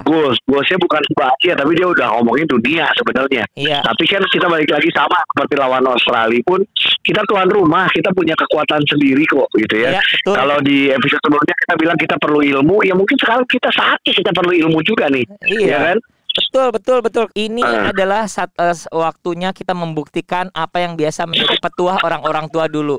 Bukan 0.81 1.03
cuma 1.15 1.31
Asia 1.37 1.55
tapi 1.55 1.77
dia 1.77 1.87
udah 1.87 2.07
ngomongin 2.19 2.47
dunia 2.47 2.87
sebenarnya. 2.95 3.45
Iya. 3.59 3.83
Tapi 3.83 4.05
kan 4.07 4.23
kita 4.27 4.47
balik 4.47 4.71
lagi 4.71 4.91
sama 4.95 5.19
seperti 5.35 5.55
lawan 5.59 5.85
Australia 5.87 6.41
pun 6.47 6.63
kita 7.03 7.23
tuan 7.27 7.49
rumah, 7.51 7.87
kita 7.91 8.11
punya 8.15 8.35
kekuatan 8.39 8.83
sendiri 8.87 9.25
kok 9.27 9.51
gitu 9.59 9.77
ya. 9.77 9.99
Iya, 9.99 10.03
betul. 10.03 10.35
Kalau 10.39 10.57
di 10.63 10.79
episode 10.91 11.23
sebelumnya 11.23 11.57
kita 11.67 11.75
bilang 11.79 11.99
kita 11.99 12.17
perlu 12.19 12.41
ilmu, 12.43 12.77
ya 12.87 12.95
mungkin 12.95 13.17
sekarang 13.19 13.45
kita 13.47 13.71
saatnya 13.75 14.13
kita 14.15 14.31
perlu 14.31 14.53
ilmu 14.55 14.79
juga 14.87 15.07
nih. 15.11 15.27
Iya. 15.47 15.67
Ya 15.67 15.79
kan? 15.93 15.99
Betul, 16.43 16.69
betul, 16.71 16.99
betul. 17.01 17.25
Ini 17.33 17.61
Eh. 17.61 17.91
adalah 17.93 18.25
saat, 18.25 18.49
eh, 18.55 18.73
waktunya 18.91 19.51
kita 19.51 19.71
membuktikan 19.71 20.49
apa 20.51 20.81
yang 20.81 20.95
biasa 20.95 21.25
menjadi 21.25 21.61
petuah 21.61 22.01
orang-orang 22.01 22.49
tua 22.49 22.65
dulu. 22.65 22.97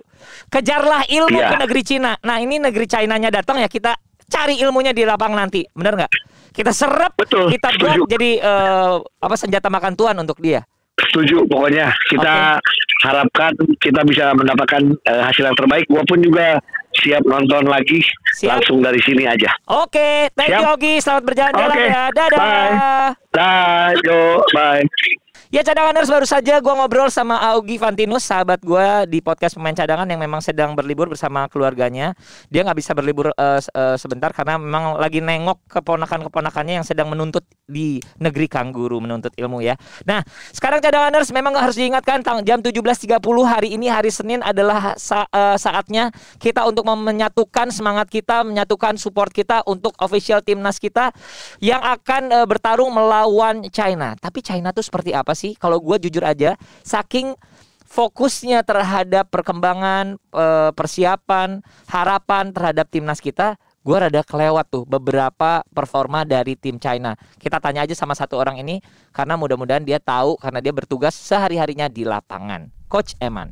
Kejarlah 0.48 1.04
ilmu 1.06 1.36
Iya. 1.36 1.50
ke 1.50 1.56
negeri 1.60 1.82
Cina. 1.82 2.12
Nah, 2.22 2.38
ini 2.38 2.58
negeri 2.58 2.86
Chinanya 2.86 3.30
datang 3.30 3.58
ya 3.58 3.66
kita 3.66 3.98
cari 4.26 4.56
ilmunya 4.58 4.92
di 4.92 5.04
lapang 5.04 5.34
nanti. 5.34 5.66
Benar 5.72 5.98
nggak? 5.98 6.12
Kita 6.52 6.72
serap, 6.72 7.16
Betul, 7.16 7.48
kita 7.50 7.72
buat 7.76 7.96
setuju. 7.98 8.12
jadi 8.12 8.32
eh, 8.38 8.96
apa 9.02 9.36
senjata 9.36 9.68
makan 9.68 9.96
tuan 9.96 10.16
untuk 10.16 10.38
dia. 10.38 10.64
Setuju 11.02 11.48
pokoknya 11.48 11.90
kita 12.12 12.60
harapkan 13.02 13.52
kita 13.80 14.04
bisa 14.04 14.36
mendapatkan 14.36 14.82
eh, 15.02 15.22
hasil 15.24 15.44
yang 15.44 15.58
terbaik. 15.58 15.88
Gua 15.88 16.04
pun 16.06 16.20
juga 16.20 16.60
siap 17.00 17.24
nonton 17.24 17.72
lagi 17.72 18.04
Siap. 18.36 18.60
langsung 18.60 18.84
dari 18.84 19.00
sini 19.00 19.24
aja. 19.24 19.52
Oke, 19.72 20.28
thank 20.36 20.52
you 20.52 20.60
Siap. 20.60 20.74
Ogi. 20.76 20.94
Selamat 21.00 21.24
berjalan-jalan 21.32 21.76
Oke, 21.76 21.86
ya. 21.88 22.04
Dadah. 22.12 22.40
bye. 22.40 22.74
Dah, 23.32 23.88
yo, 24.04 24.20
bye. 24.52 24.84
Ya 25.52 25.68
cadanganers 25.68 26.08
baru 26.08 26.24
saja 26.24 26.64
gua 26.64 26.80
ngobrol 26.80 27.12
sama 27.12 27.36
Augie 27.52 27.76
Fantinus 27.76 28.24
sahabat 28.24 28.64
gua 28.64 29.04
di 29.04 29.20
podcast 29.20 29.60
pemain 29.60 29.76
cadangan 29.76 30.08
yang 30.08 30.24
memang 30.24 30.40
sedang 30.40 30.80
berlibur 30.80 31.12
bersama 31.12 31.44
keluarganya. 31.52 32.16
Dia 32.48 32.64
nggak 32.64 32.80
bisa 32.80 32.96
berlibur 32.96 33.36
se- 33.60 33.68
eh, 33.76 34.00
sebentar 34.00 34.32
karena 34.32 34.56
memang 34.56 34.96
lagi 34.96 35.20
nengok 35.20 35.60
keponakan-keponakannya 35.68 36.80
yang 36.80 36.88
sedang 36.88 37.12
menuntut 37.12 37.44
di 37.68 38.00
negeri 38.24 38.48
kangguru 38.48 39.04
menuntut 39.04 39.36
ilmu 39.36 39.60
ya. 39.60 39.76
Nah 40.08 40.24
sekarang 40.56 40.80
cadanganers 40.80 41.28
memang 41.36 41.52
harus 41.60 41.76
diingatkan 41.76 42.24
jam 42.48 42.64
17.30 42.64 43.44
hari 43.44 43.76
ini 43.76 43.92
hari 43.92 44.08
Senin 44.08 44.40
adalah 44.40 44.96
sa- 44.96 45.28
eh, 45.36 45.60
saatnya 45.60 46.16
kita 46.40 46.64
untuk 46.64 46.88
menyatukan 46.88 47.76
semangat 47.76 48.08
kita, 48.08 48.48
menyatukan 48.48 48.96
support 48.96 49.36
kita 49.36 49.68
untuk 49.68 50.00
official 50.00 50.40
timnas 50.40 50.80
kita 50.80 51.12
yang 51.60 51.84
akan 51.84 52.40
eh, 52.40 52.48
bertarung 52.48 52.96
melawan 52.96 53.68
China. 53.68 54.16
Tapi 54.16 54.40
China 54.40 54.72
tuh 54.72 54.88
seperti 54.88 55.12
apa 55.12 55.36
sih? 55.36 55.41
Kalau 55.58 55.82
gue 55.82 55.98
jujur 56.10 56.22
aja, 56.22 56.54
saking 56.86 57.34
fokusnya 57.92 58.64
terhadap 58.64 59.28
perkembangan 59.28 60.16
eh, 60.16 60.72
persiapan 60.72 61.60
harapan 61.92 62.56
terhadap 62.56 62.88
timnas 62.88 63.20
kita 63.20 63.60
gue 63.82 63.98
rada 63.98 64.22
kelewat 64.22 64.70
tuh 64.70 64.86
beberapa 64.86 65.66
performa 65.74 66.22
dari 66.22 66.54
tim 66.54 66.78
China. 66.78 67.18
Kita 67.42 67.58
tanya 67.58 67.82
aja 67.82 67.98
sama 67.98 68.14
satu 68.14 68.38
orang 68.38 68.62
ini 68.62 68.78
karena 69.10 69.34
mudah-mudahan 69.34 69.82
dia 69.82 69.98
tahu 69.98 70.38
karena 70.38 70.62
dia 70.62 70.70
bertugas 70.70 71.18
sehari-harinya 71.18 71.90
di 71.90 72.06
lapangan. 72.06 72.70
Coach 72.86 73.18
Eman. 73.18 73.50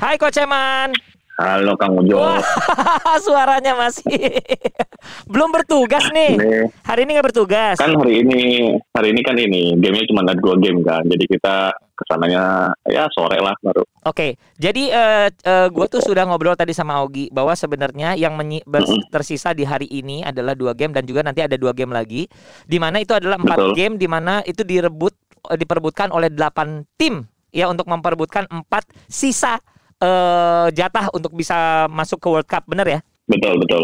Hai 0.00 0.16
Coach 0.16 0.40
Eman. 0.40 0.96
Halo 1.38 1.78
Kang 1.78 1.94
Ujo. 1.94 2.18
Wah, 2.18 2.42
suaranya 3.24 3.78
masih 3.78 4.42
belum 5.30 5.54
bertugas 5.54 6.10
nih. 6.10 6.34
Ini 6.34 6.66
Hari 6.82 7.06
ini 7.06 7.10
nggak 7.14 7.26
bertugas. 7.30 7.78
kan 7.78 7.94
hari 7.94 8.26
ini 8.26 8.74
hari 8.90 9.14
ini 9.14 9.20
kan 9.22 9.38
ini 9.38 9.78
gamenya 9.78 10.10
cuma 10.10 10.26
ada 10.26 10.34
dua 10.34 10.58
game 10.58 10.82
kan. 10.82 11.06
Jadi 11.06 11.24
kita 11.30 11.70
ke 11.94 12.02
sananya 12.10 12.74
ya 12.90 13.06
sore 13.14 13.38
lah 13.38 13.54
baru. 13.62 13.86
Oke, 14.02 14.34
jadi 14.58 14.82
eh 14.90 15.30
gue 15.70 15.86
tuh 15.86 16.02
sudah 16.02 16.26
ngobrol 16.26 16.58
tadi 16.58 16.74
sama 16.74 16.98
Augie 16.98 17.30
bahwa 17.30 17.54
sebenarnya 17.54 18.18
yang 18.18 18.34
menyi- 18.34 18.66
tersisa 19.06 19.54
di 19.54 19.62
hari 19.62 19.86
ini 19.86 20.26
adalah 20.26 20.58
dua 20.58 20.74
game 20.74 20.90
dan 20.90 21.06
juga 21.06 21.22
nanti 21.22 21.38
ada 21.38 21.54
dua 21.54 21.70
game 21.70 21.94
lagi, 21.94 22.26
di 22.66 22.82
mana 22.82 22.98
itu 22.98 23.14
adalah 23.14 23.38
empat 23.38 23.58
Betul. 23.62 23.72
game 23.78 23.94
di 23.94 24.10
mana 24.10 24.42
itu 24.42 24.66
direbut 24.66 25.14
eh, 25.46 25.58
diperebutkan 25.58 26.10
oleh 26.10 26.34
delapan 26.34 26.82
tim 26.98 27.22
ya 27.54 27.70
untuk 27.70 27.86
memperebutkan 27.86 28.50
empat 28.50 28.90
sisa 29.06 29.62
eh 29.98 30.66
jatah 30.72 31.10
untuk 31.10 31.34
bisa 31.34 31.86
masuk 31.90 32.18
ke 32.22 32.28
World 32.30 32.48
Cup, 32.48 32.64
bener 32.66 32.86
ya? 32.86 33.00
Betul 33.28 33.60
betul. 33.60 33.82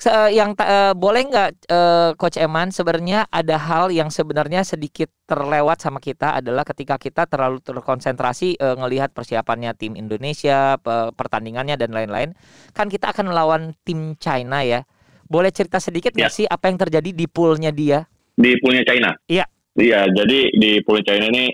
Se- 0.00 0.32
yang 0.32 0.54
ta- 0.56 0.64
eh, 0.64 0.92
boleh 0.96 1.28
nggak 1.28 1.48
eh, 1.68 2.10
Coach 2.16 2.40
Eman 2.40 2.72
sebenarnya 2.72 3.28
ada 3.28 3.58
hal 3.60 3.92
yang 3.92 4.08
sebenarnya 4.08 4.64
sedikit 4.64 5.10
terlewat 5.28 5.82
sama 5.82 6.00
kita 6.00 6.40
adalah 6.40 6.64
ketika 6.64 6.96
kita 6.96 7.26
terlalu 7.28 7.60
terkonsentrasi 7.60 8.56
eh, 8.56 8.76
ngelihat 8.80 9.12
persiapannya 9.12 9.76
tim 9.76 9.98
Indonesia, 9.98 10.80
pe- 10.80 11.12
pertandingannya 11.12 11.76
dan 11.76 11.92
lain-lain. 11.92 12.32
Kan 12.72 12.88
kita 12.88 13.12
akan 13.12 13.28
melawan 13.28 13.62
tim 13.84 14.16
China 14.16 14.64
ya. 14.64 14.86
Boleh 15.28 15.52
cerita 15.52 15.76
sedikit 15.82 16.16
nggak 16.16 16.32
Ya. 16.32 16.38
sih 16.38 16.46
apa 16.48 16.70
yang 16.72 16.78
terjadi 16.80 17.10
di 17.12 17.26
poolnya 17.28 17.68
dia? 17.68 18.06
Di 18.40 18.56
poolnya 18.62 18.86
China. 18.88 19.10
Iya. 19.28 19.44
Iya. 19.76 20.06
Jadi 20.16 20.54
di 20.56 20.80
pool 20.80 21.04
China 21.04 21.28
ini 21.28 21.50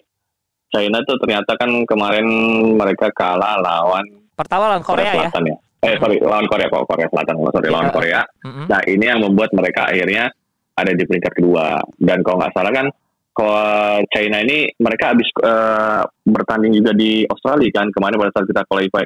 China 0.71 0.99
tuh 1.07 1.17
ternyata 1.23 1.55
kan 1.55 1.71
kemarin 1.87 2.27
mereka 2.75 3.11
kalah 3.15 3.59
lawan 3.63 4.05
Pertama 4.37 4.69
lawan 4.69 4.85
Korea 4.85 5.13
ya. 5.17 5.29
Selatan 5.33 5.45
ya. 5.49 5.57
Eh 5.81 5.95
sorry 5.97 6.17
lawan 6.21 6.47
Korea 6.51 6.69
kok 6.69 6.85
Korea 6.85 7.09
Selatan 7.09 7.35
sorry 7.53 7.69
lawan 7.73 7.89
Iya. 7.89 7.95
Korea. 7.95 8.21
Mm-mm. 8.45 8.67
Nah 8.69 8.81
ini 8.85 9.05
yang 9.07 9.21
membuat 9.25 9.51
mereka 9.57 9.89
akhirnya 9.89 10.29
ada 10.77 10.93
di 10.93 11.03
peringkat 11.09 11.33
kedua. 11.41 11.81
Dan 11.97 12.21
kalau 12.21 12.37
nggak 12.45 12.53
salah 12.53 12.73
kan, 12.75 12.87
kalau 13.33 14.05
China 14.13 14.37
ini 14.45 14.69
mereka 14.77 15.17
habis 15.17 15.29
eh, 15.41 16.03
bertanding 16.29 16.73
juga 16.77 16.93
di 16.93 17.25
Australia 17.25 17.71
kan 17.73 17.89
kemarin 17.93 18.21
pada 18.21 18.33
saat 18.37 18.47
kita 18.49 18.63
qualify 18.69 19.05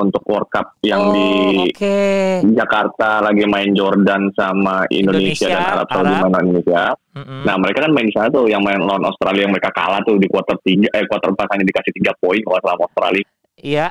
untuk 0.00 0.24
World 0.24 0.48
Cup 0.48 0.80
yang 0.80 1.00
oh, 1.08 1.12
di 1.12 1.28
oke. 1.68 1.98
Jakarta 2.56 3.20
lagi 3.20 3.44
main 3.44 3.76
Jordan 3.76 4.32
sama 4.32 4.88
Indonesia, 4.88 5.46
Indonesia, 5.46 5.48
dan 5.52 5.72
Arab 5.76 5.86
Saudi 5.92 6.12
Arab. 6.12 6.22
sama 6.24 6.36
Indonesia. 6.40 6.82
Mm-mm. 7.20 7.40
Nah 7.44 7.54
mereka 7.60 7.78
kan 7.84 7.92
main 7.92 8.06
di 8.08 8.14
sana 8.16 8.28
tuh 8.32 8.44
yang 8.48 8.62
main 8.64 8.80
lawan 8.80 9.04
Australia 9.04 9.44
yang 9.44 9.52
mereka 9.52 9.70
kalah 9.76 10.00
tuh 10.08 10.16
di 10.16 10.26
quarter 10.26 10.56
tiga 10.64 10.88
eh 10.96 11.04
quarter 11.04 11.30
empat 11.36 11.46
hanya 11.52 11.64
dikasih 11.68 11.92
tiga 11.92 12.12
poin 12.16 12.40
kalau 12.40 12.58
sama 12.64 12.82
Australia. 12.88 13.26
Iya. 13.60 13.86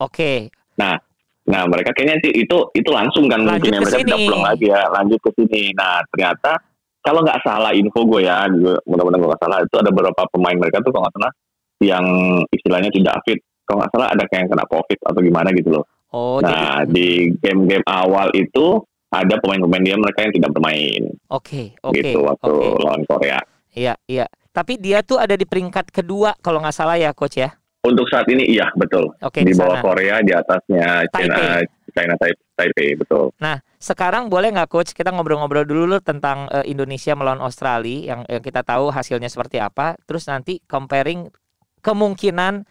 Oke. 0.00 0.48
Nah 0.80 1.62
mereka 1.66 1.90
kayaknya 1.92 2.16
sih 2.22 2.32
itu 2.46 2.56
itu 2.78 2.90
langsung 2.94 3.26
kan 3.26 3.42
Lanjut 3.42 3.58
mungkin 3.58 3.70
ya 3.74 3.80
mereka 3.82 3.98
tidak 4.06 4.20
pulang 4.22 4.44
lagi 4.46 4.66
ya 4.70 4.82
lanjut 4.94 5.18
ke 5.18 5.30
sini. 5.34 5.62
Nah 5.74 5.98
ternyata 6.14 6.52
kalau 7.00 7.24
nggak 7.24 7.40
salah 7.42 7.72
info 7.72 8.04
gue 8.04 8.28
ya, 8.28 8.44
mudah-mudahan 8.84 9.20
gue 9.24 9.30
nggak 9.32 9.42
salah 9.42 9.58
itu 9.64 9.76
ada 9.80 9.88
beberapa 9.88 10.22
pemain 10.36 10.52
mereka 10.60 10.84
tuh 10.84 10.92
kalau 10.92 11.08
nggak 11.08 11.16
salah 11.16 11.32
yang 11.80 12.04
istilahnya 12.52 12.90
tidak 12.92 13.16
fit. 13.24 13.40
Kalau 13.70 13.78
nggak 13.86 13.92
salah 13.94 14.08
ada 14.10 14.26
kayak 14.26 14.40
yang 14.42 14.50
kena 14.50 14.66
covid 14.66 14.98
atau 15.06 15.20
gimana 15.22 15.48
gitu 15.54 15.70
loh. 15.70 15.84
Oh, 16.10 16.42
nah 16.42 16.82
jadi 16.82 16.90
di 16.90 17.08
game-game 17.38 17.86
awal 17.86 18.34
itu 18.34 18.82
ada 19.14 19.38
pemain-pemain 19.38 19.82
dia 19.86 19.94
mereka 19.94 20.26
yang 20.26 20.34
tidak 20.34 20.50
bermain 20.54 21.02
oke, 21.30 21.78
oke. 21.86 21.94
gitu 21.94 22.18
waktu 22.26 22.50
oke. 22.50 22.82
lawan 22.82 23.02
Korea. 23.06 23.38
Iya, 23.70 23.94
iya. 24.10 24.26
Tapi 24.50 24.82
dia 24.82 25.06
tuh 25.06 25.22
ada 25.22 25.38
di 25.38 25.46
peringkat 25.46 25.94
kedua 25.94 26.34
kalau 26.42 26.58
nggak 26.58 26.74
salah 26.74 26.98
ya, 26.98 27.14
coach 27.14 27.38
ya. 27.38 27.54
Untuk 27.80 28.10
saat 28.10 28.28
ini 28.28 28.44
iya 28.44 28.68
betul 28.76 29.08
Oke, 29.24 29.40
di 29.40 29.54
di 29.54 29.56
bawah 29.56 29.80
sana. 29.80 29.86
Korea 29.86 30.14
di 30.20 30.36
atasnya 30.36 31.06
China 31.16 31.64
China 31.96 32.14
Taipei, 32.20 32.44
Taipei 32.52 32.90
betul. 32.92 33.32
Nah, 33.40 33.56
sekarang 33.80 34.28
boleh 34.28 34.52
nggak 34.52 34.68
coach 34.68 34.92
kita 34.92 35.08
ngobrol-ngobrol 35.14 35.64
dulu 35.64 35.96
tentang 36.04 36.44
eh, 36.52 36.68
Indonesia 36.68 37.16
melawan 37.16 37.40
Australia 37.40 38.12
yang, 38.12 38.20
yang 38.28 38.42
kita 38.44 38.60
tahu 38.66 38.92
hasilnya 38.92 39.32
seperti 39.32 39.64
apa, 39.64 39.96
terus 40.04 40.28
nanti 40.28 40.60
comparing 40.68 41.32
kemungkinan 41.80 42.68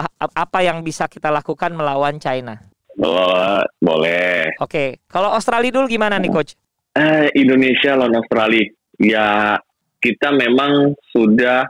ap- 0.00 0.32
apa 0.32 0.58
yang 0.60 0.80
bisa 0.80 1.04
kita 1.06 1.28
lakukan 1.28 1.72
melawan 1.72 2.16
China. 2.16 2.56
Oh, 2.96 3.60
boleh. 3.76 4.52
Oke, 4.60 5.00
kalau 5.08 5.32
Australia 5.32 5.72
dulu 5.72 5.88
gimana 5.88 6.16
nih 6.16 6.28
coach? 6.28 6.52
Eh, 6.92 7.28
Indonesia 7.36 7.96
lawan 7.96 8.16
Australia. 8.16 8.68
Ya, 9.00 9.56
kita 9.96 10.28
memang 10.30 10.92
sudah 11.10 11.64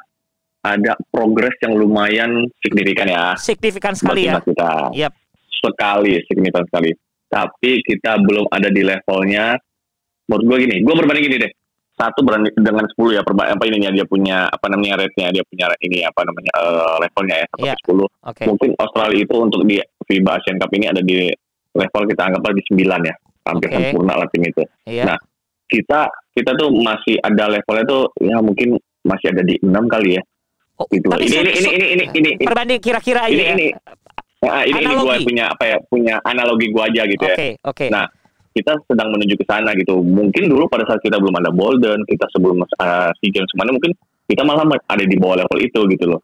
ada 0.63 0.93
progres 1.11 1.55
yang 1.59 1.75
lumayan 1.75 2.47
signifikan 2.59 3.07
ya 3.07 3.35
Signifikan 3.35 3.95
sekali 3.95 4.27
ya. 4.27 4.39
kita. 4.39 4.91
Yap. 4.95 5.13
Sekali, 5.49 6.19
signifikan 6.27 6.67
sekali. 6.67 6.91
Tapi 7.27 7.83
kita 7.83 8.19
belum 8.19 8.51
ada 8.51 8.69
di 8.69 8.83
levelnya. 8.83 9.55
Menurut 10.27 10.45
gue 10.45 10.59
gini, 10.67 10.77
gue 10.83 10.95
berbanding 10.95 11.25
gini 11.27 11.37
deh. 11.39 11.53
Satu 12.03 12.27
berani 12.27 12.51
dengan 12.53 12.83
10 12.83 13.15
ya, 13.15 13.23
perba- 13.23 13.47
apa 13.47 13.63
ininya 13.63 13.95
dia 13.95 14.03
punya 14.03 14.51
apa 14.51 14.67
namanya 14.67 14.99
rate-nya, 14.99 15.31
dia 15.31 15.45
punya 15.47 15.71
ini 15.79 16.03
apa 16.03 16.21
namanya 16.27 16.53
eh, 16.53 16.95
levelnya 16.99 17.37
ya, 17.39 17.47
satu 17.47 17.63
ke 17.63 17.79
10. 17.87 18.03
Oke. 18.27 18.43
Mungkin 18.51 18.71
Australia 18.75 19.19
itu 19.23 19.35
untuk 19.39 19.61
di 19.63 19.79
FIBA 20.03 20.31
Asian 20.35 20.59
Cup 20.59 20.71
ini 20.75 20.91
ada 20.91 20.99
di 20.99 21.31
level 21.73 22.03
kita 22.11 22.23
anggaplah 22.27 22.53
di 22.53 22.63
9 22.67 23.07
ya. 23.07 23.15
Hampir 23.43 23.69
Oke. 23.71 23.77
sempurna 23.79 24.15
lah 24.19 24.27
tim 24.29 24.43
itu. 24.43 24.63
Iya. 24.85 25.05
Nah, 25.07 25.19
kita 25.65 26.01
kita 26.33 26.51
tuh 26.53 26.75
masih 26.75 27.17
ada 27.19 27.45
levelnya 27.49 27.85
tuh 27.87 28.03
ya 28.19 28.37
mungkin 28.39 28.75
masih 29.03 29.27
ada 29.31 29.43
di 29.43 29.55
6 29.63 29.87
kali 29.87 30.19
ya. 30.19 30.23
Oh, 30.77 30.87
Gitu. 30.91 31.07
tapi 31.07 31.23
Ini, 31.23 31.37
ini, 31.39 31.51
ini, 31.53 31.71
ini, 31.71 31.87
ini, 31.87 32.05
ini, 32.11 32.31
ini, 32.35 32.43
perbanding 32.43 32.81
kira-kira 32.83 33.31
ini, 33.31 33.39
ya. 33.39 33.55
ini, 33.55 33.69
Nah, 34.43 34.67
ini, 34.67 34.75
ini 34.75 34.91
gue 34.91 35.07
Analogi. 35.07 35.23
punya 35.23 35.45
apa 35.47 35.65
ya 35.65 35.77
punya 35.87 36.15
analogi 36.21 36.67
gue 36.67 36.83
aja 36.83 37.03
gitu 37.07 37.23
ya. 37.23 37.37
Oke, 37.39 37.49
oke. 37.63 37.87
Nah, 37.95 38.11
kita 38.53 38.77
sedang 38.85 39.09
menuju 39.17 39.35
ke 39.37 39.45
sana 39.49 39.73
gitu. 39.75 40.01
Mungkin 40.01 40.49
dulu 40.49 40.69
pada 40.69 40.85
saat 40.85 41.01
kita 41.01 41.17
belum 41.17 41.35
ada 41.41 41.51
Bolden, 41.53 42.05
kita 42.05 42.29
sebelum 42.33 42.61
uh, 42.63 43.09
SEA 43.19 43.33
Games 43.33 43.49
ke 43.49 43.57
mana 43.57 43.73
mungkin 43.73 43.93
kita 44.29 44.45
malah 44.45 44.65
ada 44.69 45.05
di 45.05 45.17
bawah 45.17 45.41
level 45.41 45.59
itu 45.61 45.81
gitu 45.93 46.07
loh. 46.17 46.21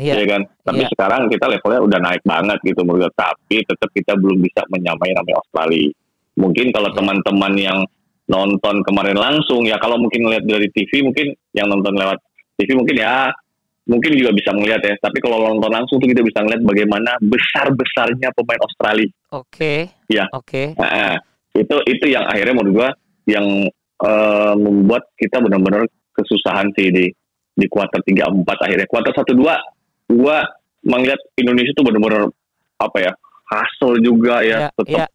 Iya. 0.00 0.16
ya 0.16 0.26
kan? 0.32 0.42
Tapi 0.64 0.80
Iya. 0.80 0.90
sekarang 0.96 1.22
kita 1.28 1.44
levelnya 1.44 1.80
udah 1.84 1.98
naik 2.00 2.22
banget 2.24 2.58
gitu 2.64 2.80
menurut. 2.88 3.12
Tapi 3.12 3.60
tetap 3.68 3.90
kita 3.92 4.16
belum 4.16 4.40
bisa 4.40 4.64
menyamai 4.72 5.12
namanya 5.12 5.36
Australia. 5.44 5.92
Mungkin 6.40 6.72
kalau 6.72 6.88
Iya. 6.88 6.96
teman-teman 6.96 7.52
yang 7.60 7.78
nonton 8.30 8.80
kemarin 8.86 9.18
langsung 9.18 9.66
ya 9.66 9.76
kalau 9.76 9.98
mungkin 10.00 10.24
lihat 10.30 10.46
dari 10.46 10.70
TV 10.72 11.02
mungkin 11.02 11.34
yang 11.52 11.66
nonton 11.66 11.98
lewat 11.98 12.16
TV 12.54 12.78
mungkin 12.78 12.94
ya 12.96 13.28
mungkin 13.90 14.14
juga 14.16 14.30
bisa 14.32 14.54
melihat 14.56 14.80
ya. 14.80 14.94
Tapi 15.02 15.18
kalau 15.20 15.52
nonton 15.52 15.68
langsung 15.68 16.00
tuh 16.00 16.08
kita 16.08 16.24
bisa 16.24 16.40
melihat 16.46 16.62
bagaimana 16.64 17.18
besar-besarnya 17.20 18.32
pemain 18.32 18.60
Australia. 18.64 19.10
Oke. 19.36 19.90
Iya. 20.08 20.30
Oke. 20.32 20.78
Nah, 20.80 21.20
itu 21.54 21.76
itu 21.86 22.06
yang 22.10 22.24
akhirnya 22.26 22.54
menurut 22.54 22.72
gua 22.74 22.88
yang 23.26 23.46
eh, 24.00 24.54
membuat 24.56 25.10
kita 25.18 25.42
benar-benar 25.42 25.86
kesusahan 26.14 26.70
sih 26.74 26.90
di 26.90 27.06
di 27.54 27.66
kuarter 27.66 28.00
3 28.00 28.30
4 28.30 28.46
akhirnya. 28.46 28.86
Kuarter 28.88 29.12
1 29.12 29.36
2 29.36 30.16
gua 30.16 30.36
melihat 30.86 31.20
Indonesia 31.36 31.72
tuh 31.76 31.84
benar-benar 31.86 32.30
apa 32.80 32.98
ya? 32.98 33.12
Hasil 33.50 33.98
juga 34.00 34.46
ya, 34.46 34.70
Iya, 34.70 34.78
tetap 34.78 34.86
iya, 34.94 35.06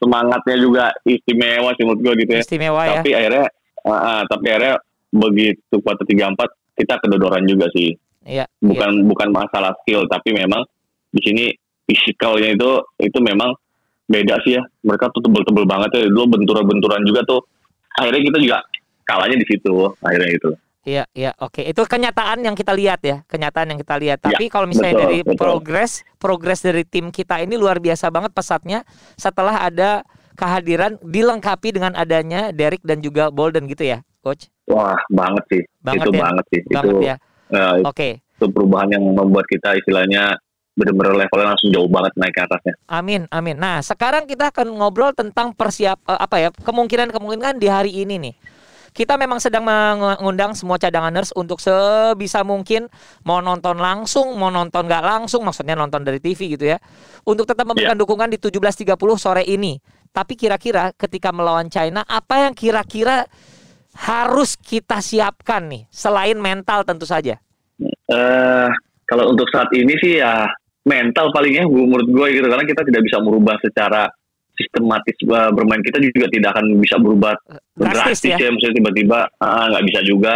semangatnya 0.00 0.56
juga 0.56 0.84
istimewa 1.04 1.70
sih 1.76 1.84
menurut 1.84 2.00
gua 2.00 2.14
gitu 2.16 2.32
ya. 2.32 2.40
istimewa 2.42 2.82
ya. 2.88 3.00
Tapi 3.00 3.10
akhirnya 3.12 3.46
ah, 3.84 3.92
ah, 3.92 4.20
tapi 4.24 4.46
akhirnya 4.50 4.74
begitu 5.14 5.74
kuarter 5.84 6.06
3 6.08 6.34
4 6.34 6.80
kita 6.80 6.94
kedodoran 7.04 7.44
juga 7.44 7.68
sih. 7.76 7.92
Iya. 8.24 8.48
iya. 8.48 8.64
Bukan 8.64 9.04
bukan 9.06 9.28
masalah 9.30 9.76
skill 9.84 10.08
tapi 10.08 10.32
memang 10.32 10.64
di 11.14 11.20
sini 11.22 11.44
fisikalnya 11.84 12.56
itu 12.56 12.70
itu 12.98 13.18
memang 13.20 13.52
beda 14.04 14.36
sih 14.44 14.56
ya 14.56 14.62
mereka 14.84 15.08
tuh 15.10 15.24
tebel-tebel 15.24 15.64
banget 15.64 15.90
ya 15.96 16.02
dulu 16.08 16.36
benturan-benturan 16.36 17.00
juga 17.02 17.24
tuh 17.24 17.40
akhirnya 17.94 18.22
kita 18.28 18.38
juga 18.38 18.58
kalahnya 19.02 19.36
di 19.40 19.46
situ 19.48 19.72
akhirnya 20.00 20.30
gitu 20.34 20.50
Iya, 20.84 21.08
iya, 21.16 21.32
oke. 21.40 21.64
Itu 21.64 21.88
kenyataan 21.88 22.44
yang 22.44 22.52
kita 22.52 22.76
lihat 22.76 23.00
ya, 23.00 23.24
kenyataan 23.24 23.72
yang 23.72 23.80
kita 23.80 23.96
lihat. 23.96 24.20
Ya, 24.20 24.36
Tapi 24.36 24.52
kalau 24.52 24.68
misalnya 24.68 24.92
betul, 24.92 25.04
dari 25.08 25.18
betul. 25.24 25.40
progres, 25.40 25.92
progres 26.20 26.60
dari 26.60 26.84
tim 26.84 27.08
kita 27.08 27.40
ini 27.40 27.56
luar 27.56 27.80
biasa 27.80 28.12
banget 28.12 28.36
pesatnya 28.36 28.84
setelah 29.16 29.64
ada 29.64 30.04
kehadiran 30.36 31.00
dilengkapi 31.00 31.72
dengan 31.72 31.96
adanya 31.96 32.52
Derek 32.52 32.84
dan 32.84 33.00
juga 33.00 33.32
Bolden 33.32 33.64
gitu 33.64 33.80
ya, 33.80 34.04
coach. 34.20 34.52
wah 34.68 35.00
banget 35.08 35.44
sih 35.48 35.62
Banget 35.80 36.04
itu 36.04 36.10
ya, 36.10 36.20
banget 36.20 36.44
sih 36.52 36.60
Banget 36.68 36.84
itu 36.84 36.96
ya. 37.00 37.16
eh, 37.48 37.74
Oke. 37.80 38.08
itu 38.20 38.46
perubahan 38.52 38.88
yang 38.92 39.04
membuat 39.08 39.48
kita 39.48 39.80
istilahnya 39.80 40.36
benar-benar 40.74 41.14
levelnya 41.14 41.54
langsung 41.54 41.70
jauh 41.70 41.86
banget 41.86 42.12
naik 42.14 42.34
ke 42.34 42.42
atasnya 42.42 42.74
Amin, 42.86 43.30
amin. 43.30 43.54
Nah, 43.54 43.78
sekarang 43.78 44.26
kita 44.26 44.50
akan 44.50 44.74
ngobrol 44.74 45.14
tentang 45.14 45.54
persiap 45.54 46.02
eh, 46.04 46.18
apa 46.18 46.36
ya 46.38 46.48
kemungkinan 46.50 47.10
kemungkinan 47.10 47.56
di 47.56 47.68
hari 47.70 47.92
ini 47.94 48.16
nih. 48.18 48.34
kita 48.90 49.18
memang 49.18 49.42
sedang 49.42 49.66
mengundang 49.66 50.54
semua 50.54 50.78
cadanganers 50.78 51.34
untuk 51.34 51.58
sebisa 51.58 52.46
mungkin 52.46 52.86
mau 53.22 53.42
nonton 53.42 53.74
langsung, 53.74 54.38
mau 54.38 54.54
nonton 54.54 54.86
nggak 54.86 55.02
langsung, 55.02 55.42
maksudnya 55.42 55.74
nonton 55.74 56.06
dari 56.06 56.22
TV 56.22 56.54
gitu 56.54 56.62
ya, 56.62 56.78
untuk 57.26 57.42
tetap 57.42 57.66
memberikan 57.66 57.98
Iya. 57.98 58.02
dukungan 58.06 58.30
di 58.30 58.38
17.30 58.38 58.94
sore 59.18 59.42
ini. 59.42 59.82
Tapi 60.14 60.38
kira-kira 60.38 60.94
ketika 60.94 61.34
melawan 61.34 61.66
China, 61.66 62.06
apa 62.06 62.46
yang 62.46 62.54
kira-kira 62.54 63.26
harus 63.98 64.54
kita 64.54 64.98
siapkan 64.98 65.66
nih 65.66 65.90
selain 65.90 66.38
mental 66.38 66.86
tentu 66.86 67.02
saja? 67.02 67.34
eh 68.06 68.68
kalau 69.06 69.26
untuk 69.26 69.50
saat 69.50 69.74
ini 69.74 69.90
sih 69.98 70.22
ya 70.22 70.46
mental 70.84 71.32
palingnya 71.32 71.64
menurut 71.66 72.08
gue 72.08 72.26
gitu. 72.40 72.46
Karena 72.46 72.64
kita 72.64 72.82
tidak 72.84 73.02
bisa 73.04 73.18
merubah 73.20 73.56
secara 73.60 74.08
sistematis 74.54 75.16
eh, 75.18 75.50
bermain 75.50 75.82
kita 75.82 75.98
juga 75.98 76.30
tidak 76.30 76.54
akan 76.54 76.78
bisa 76.78 76.96
berubah 77.02 77.34
Drastis 77.74 78.22
drastis 78.22 78.30
ya? 78.30 78.36
ya, 78.38 78.48
maksudnya 78.54 78.76
tiba-tiba 78.78 79.18
ah, 79.42 79.64
nggak 79.72 79.84
bisa 79.90 80.00
juga. 80.06 80.34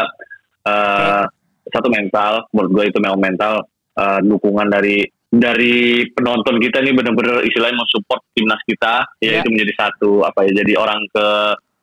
Eh 0.66 1.24
satu 1.68 1.88
mental 1.92 2.48
menurut 2.56 2.70
gue 2.72 2.84
itu 2.88 2.98
memang 2.98 3.20
mental 3.20 3.54
eh, 3.96 4.20
dukungan 4.24 4.68
dari 4.72 5.04
dari 5.28 6.08
penonton 6.16 6.56
kita 6.56 6.80
nih 6.80 6.96
benar-benar 6.96 7.44
istilahnya 7.44 7.76
mensupport 7.76 8.20
timnas 8.32 8.62
kita. 8.64 9.04
Ya 9.20 9.38
Iya. 9.38 9.38
itu 9.44 9.48
menjadi 9.52 9.72
satu 9.76 10.24
apa 10.24 10.48
ya 10.48 10.64
jadi 10.64 10.72
orang 10.80 11.00
ke 11.12 11.26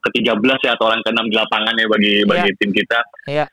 ke 0.06 0.22
13 0.22 0.38
ya 0.66 0.78
atau 0.78 0.86
orang 0.86 1.02
ke 1.02 1.10
6 1.10 1.34
di 1.34 1.36
lapangan 1.38 1.74
ya 1.78 1.88
bagi 1.90 2.14
bagi 2.26 2.50
tim 2.58 2.72
kita. 2.74 3.00
Iya. 3.30 3.46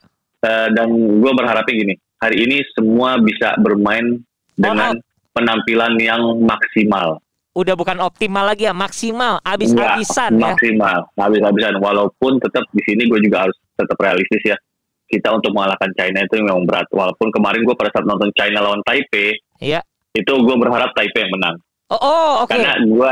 Eh, 0.42 0.68
dan 0.74 0.88
gue 1.20 1.32
berharapnya 1.36 1.74
gini 1.76 1.94
hari 2.22 2.36
ini 2.46 2.62
semua 2.74 3.18
bisa 3.18 3.58
bermain 3.58 4.22
dengan 4.62 4.94
penampilan 5.32 5.92
yang 5.98 6.22
maksimal. 6.44 7.18
Udah 7.52 7.76
bukan 7.76 8.00
optimal 8.00 8.48
lagi 8.48 8.64
ya, 8.64 8.72
maksimal, 8.72 9.36
Enggak, 9.44 9.52
abis-abisan 9.60 10.30
ya. 10.40 10.56
maksimal. 10.56 10.98
Habis-habisan. 11.20 11.74
Walaupun 11.84 12.40
tetap 12.40 12.64
di 12.72 12.80
sini 12.88 13.04
gue 13.04 13.20
juga 13.20 13.44
harus 13.48 13.56
tetap 13.76 13.96
realistis 14.00 14.40
ya. 14.40 14.56
Kita 15.04 15.28
untuk 15.36 15.52
mengalahkan 15.52 15.92
China 15.92 16.24
itu 16.24 16.40
memang 16.40 16.64
berat. 16.64 16.88
Walaupun 16.88 17.28
kemarin 17.28 17.60
gue 17.68 17.76
pada 17.76 17.92
saat 17.92 18.08
nonton 18.08 18.32
China 18.32 18.64
lawan 18.64 18.80
Taipei 18.88 19.36
Iya. 19.60 19.84
itu 20.16 20.32
gue 20.32 20.56
berharap 20.56 20.96
Taipei 20.96 21.28
yang 21.28 21.32
menang. 21.36 21.56
Oh, 21.92 22.00
oh 22.00 22.30
oke. 22.48 22.56
karena 22.56 22.72
gue 22.80 23.10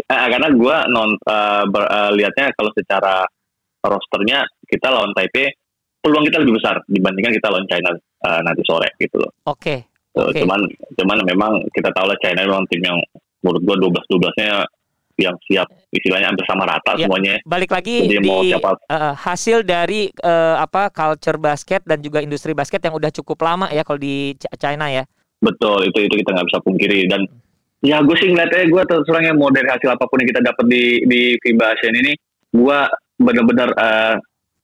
eh, 0.00 0.28
karena 0.32 0.48
gue 0.48 0.76
non 0.88 1.12
eh, 1.12 1.62
ber- 1.68 1.90
eh, 1.92 2.10
lihatnya 2.16 2.56
kalau 2.56 2.72
secara 2.72 3.28
rosternya 3.84 4.48
kita 4.64 4.88
lawan 4.88 5.12
Taipei 5.12 5.52
peluang 6.00 6.24
kita 6.24 6.40
lebih 6.40 6.56
besar 6.56 6.80
dibandingkan 6.88 7.36
kita 7.36 7.52
lawan 7.52 7.68
China 7.68 7.92
eh, 8.00 8.40
nanti 8.40 8.64
sore 8.64 8.96
gitu 8.96 9.20
loh. 9.20 9.28
Oke. 9.44 9.76
Uh, 9.76 9.93
Oke. 10.14 10.40
Cuman 10.40 10.60
cuman 10.94 11.18
memang 11.24 11.52
kita 11.70 11.90
tahu 11.90 12.06
lah 12.06 12.18
China 12.18 12.46
memang 12.46 12.64
tim 12.66 12.80
yang 12.80 12.98
menurut 13.42 13.62
gua 13.62 13.76
12 13.76 14.06
12-nya 14.08 14.62
yang 15.14 15.34
siap 15.42 15.70
istilahnya 15.90 16.26
hampir 16.26 16.42
sama 16.42 16.66
rata 16.66 16.94
Ya. 16.94 17.06
semuanya. 17.06 17.38
Balik 17.44 17.70
lagi 17.70 18.02
Jadi 18.02 18.18
di 18.18 18.26
mau 18.26 18.42
siapa- 18.42 18.82
eh, 18.84 19.14
hasil 19.16 19.62
dari 19.62 20.10
eh, 20.10 20.56
apa 20.56 20.90
culture 20.90 21.38
basket 21.38 21.82
dan 21.82 21.98
juga 21.98 22.18
industri 22.18 22.50
basket 22.50 22.78
yang 22.80 22.94
udah 22.94 23.10
cukup 23.12 23.38
lama 23.40 23.70
ya 23.70 23.82
kalau 23.82 23.98
di 23.98 24.34
Ch- 24.34 24.50
China 24.56 24.90
ya. 24.90 25.06
Betul 25.38 25.86
itu 25.86 25.98
itu 26.00 26.14
kita 26.16 26.30
nggak 26.30 26.46
bisa 26.46 26.58
pungkiri 26.60 27.06
dan 27.06 27.26
ya 27.78 28.00
gue 28.00 28.16
sih 28.16 28.26
ngeliatnya 28.26 28.64
gue 28.66 28.82
terus 28.84 29.04
terang 29.04 29.22
ya 29.22 29.34
mau 29.34 29.50
dari 29.50 29.68
hasil 29.68 29.86
apa 29.88 30.02
pun 30.02 30.18
yang 30.18 30.30
kita 30.30 30.42
dapat 30.42 30.64
di 30.66 30.82
di 31.04 31.20
FIBA 31.36 31.66
Asian 31.68 31.94
ini 31.94 32.12
gue 32.50 32.78
benar-benar 33.16 33.70
eh, 33.70 34.14